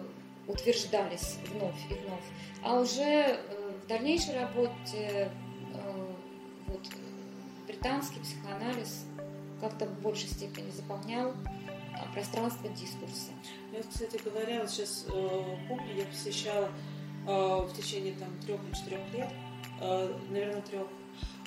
утверждались 0.46 1.36
вновь 1.52 1.90
и 1.90 1.94
вновь. 1.94 2.24
А 2.62 2.80
уже 2.80 3.02
э, 3.02 3.72
в 3.84 3.86
дальнейшей 3.86 4.38
работе 4.38 5.30
э, 5.74 6.06
вот, 6.66 6.88
британский 7.66 8.20
психоанализ 8.20 9.04
как-то 9.62 9.86
в 9.86 10.00
большей 10.00 10.28
степени 10.28 10.70
заполнял 10.72 11.32
а, 11.94 12.12
пространство 12.12 12.68
дискурса. 12.68 13.30
Я, 13.72 13.80
кстати 13.82 14.20
говоря, 14.22 14.60
вот 14.60 14.70
сейчас 14.70 15.06
э, 15.08 15.56
помню, 15.68 15.94
я 15.94 16.04
посещала 16.04 16.68
э, 16.68 17.30
в 17.30 17.72
течение 17.76 18.14
там 18.14 18.28
трех 18.44 18.60
или 18.64 18.74
четырех 18.74 19.14
лет, 19.14 19.28
э, 19.80 20.18
наверное, 20.30 20.62
трех, 20.62 20.88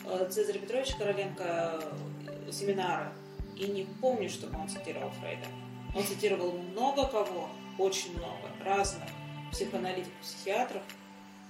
э, 0.06 0.30
Цезаря 0.32 0.60
Петровича 0.60 0.97
Короленко 0.97 1.43
э, 1.43 2.51
семинары, 2.54 3.12
и 3.58 3.67
не 3.67 3.84
помню, 3.84 4.30
чтобы 4.30 4.58
он 4.58 4.69
цитировал 4.69 5.10
Фрейда. 5.19 5.47
Он 5.93 6.04
цитировал 6.04 6.54
много 6.54 7.08
кого, 7.08 7.49
очень 7.78 8.17
много, 8.17 8.49
разных 8.63 9.10
психоаналитиков, 9.51 10.13
психиатров, 10.21 10.84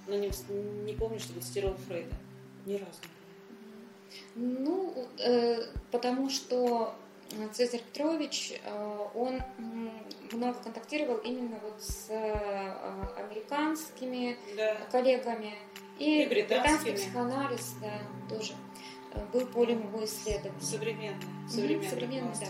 но 0.07 0.15
не, 0.15 0.31
не 0.83 0.93
помню, 0.93 1.19
чтобы 1.19 1.41
цитировал 1.41 1.77
Фрейда. 1.87 2.15
Ни 2.65 2.73
разу. 2.73 2.99
Ну, 4.35 4.93
э, 5.19 5.61
потому 5.91 6.29
что 6.29 6.93
Цезарь 7.53 7.81
Петрович, 7.81 8.53
э, 8.63 9.07
он 9.15 9.41
много 10.31 10.57
контактировал 10.59 11.17
именно 11.17 11.57
вот 11.63 11.81
с 11.81 12.09
э, 12.09 13.13
американскими 13.17 14.37
да. 14.57 14.75
коллегами. 14.91 15.53
И, 15.99 16.23
и 16.23 16.27
британский 16.27 16.91
психоанализ, 16.91 17.75
да, 17.81 18.35
тоже 18.35 18.53
э, 19.13 19.25
был 19.31 19.47
полем 19.47 19.87
его 19.87 20.03
исследований. 20.03 20.61
Современный. 20.61 21.49
Современный, 21.49 21.89
современный 21.89 22.33
да. 22.39 22.47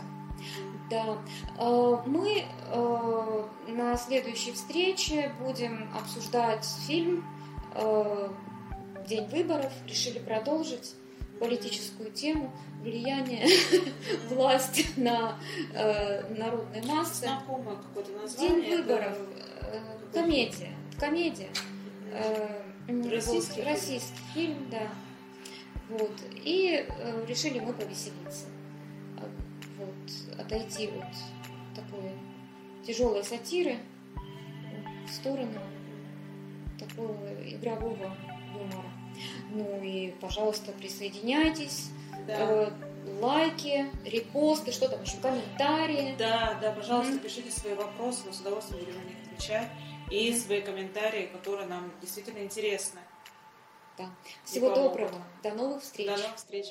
Да. 0.89 1.17
Э, 1.59 1.97
мы 2.07 2.43
э, 2.43 3.47
на 3.67 3.95
следующей 3.97 4.53
встрече 4.53 5.31
будем 5.39 5.89
обсуждать 5.95 6.65
фильм 6.87 7.23
Э, 7.75 8.29
день 9.05 9.27
выборов, 9.27 9.71
решили 9.85 10.17
продолжить 10.17 10.95
политическую 11.39 12.11
тему 12.11 12.51
влияние 12.81 13.47
власти 14.29 14.85
на 14.97 15.37
э, 15.73 16.33
народные 16.33 16.83
массы. 16.83 17.25
Знакомое 17.25 17.75
какое-то 17.77 18.11
название. 18.11 18.61
День 18.61 18.77
выборов. 18.77 19.17
Э, 19.61 19.79
комедия. 20.13 20.71
Комедия. 20.99 21.49
Э, 22.11 22.61
российский, 22.87 23.61
вот, 23.61 23.69
российский 23.69 24.19
фильм, 24.33 24.69
да. 24.69 24.87
Вот. 25.89 26.13
И 26.43 26.85
э, 26.87 27.25
решили 27.27 27.59
мы 27.59 27.73
повеселиться. 27.73 28.45
Вот. 29.77 30.39
Отойти 30.39 30.87
от 30.87 31.75
такой 31.75 32.11
тяжелой 32.85 33.23
сатиры 33.23 33.77
в 35.07 35.13
сторону 35.13 35.59
такого 36.79 37.17
игрового 37.43 38.15
юмора. 38.53 39.04
Ну 39.51 39.81
и, 39.83 40.11
пожалуйста, 40.21 40.71
присоединяйтесь. 40.71 41.89
Да. 42.27 42.35
Э, 42.39 42.71
лайки, 43.21 43.91
репосты, 44.03 44.71
что 44.71 44.89
там 44.89 45.01
еще, 45.03 45.17
комментарии. 45.17 46.15
Да, 46.17 46.57
да, 46.61 46.71
пожалуйста, 46.71 47.13
mm-hmm. 47.13 47.19
пишите 47.19 47.51
свои 47.51 47.73
вопросы, 47.73 48.23
мы 48.25 48.33
с 48.33 48.39
удовольствием 48.39 48.83
будем 48.83 48.99
на 48.99 49.05
них 49.05 49.17
отвечать. 49.25 49.69
И 50.11 50.33
свои 50.33 50.61
комментарии, 50.61 51.27
которые 51.27 51.67
нам 51.67 51.91
действительно 52.01 52.39
интересны. 52.39 52.99
Да. 53.97 54.09
Всего 54.43 54.73
доброго. 54.73 55.21
До 55.41 55.53
новых 55.53 55.81
встреч. 55.81 56.07
До 56.07 56.17
новых 56.17 56.35
встреч. 56.35 56.65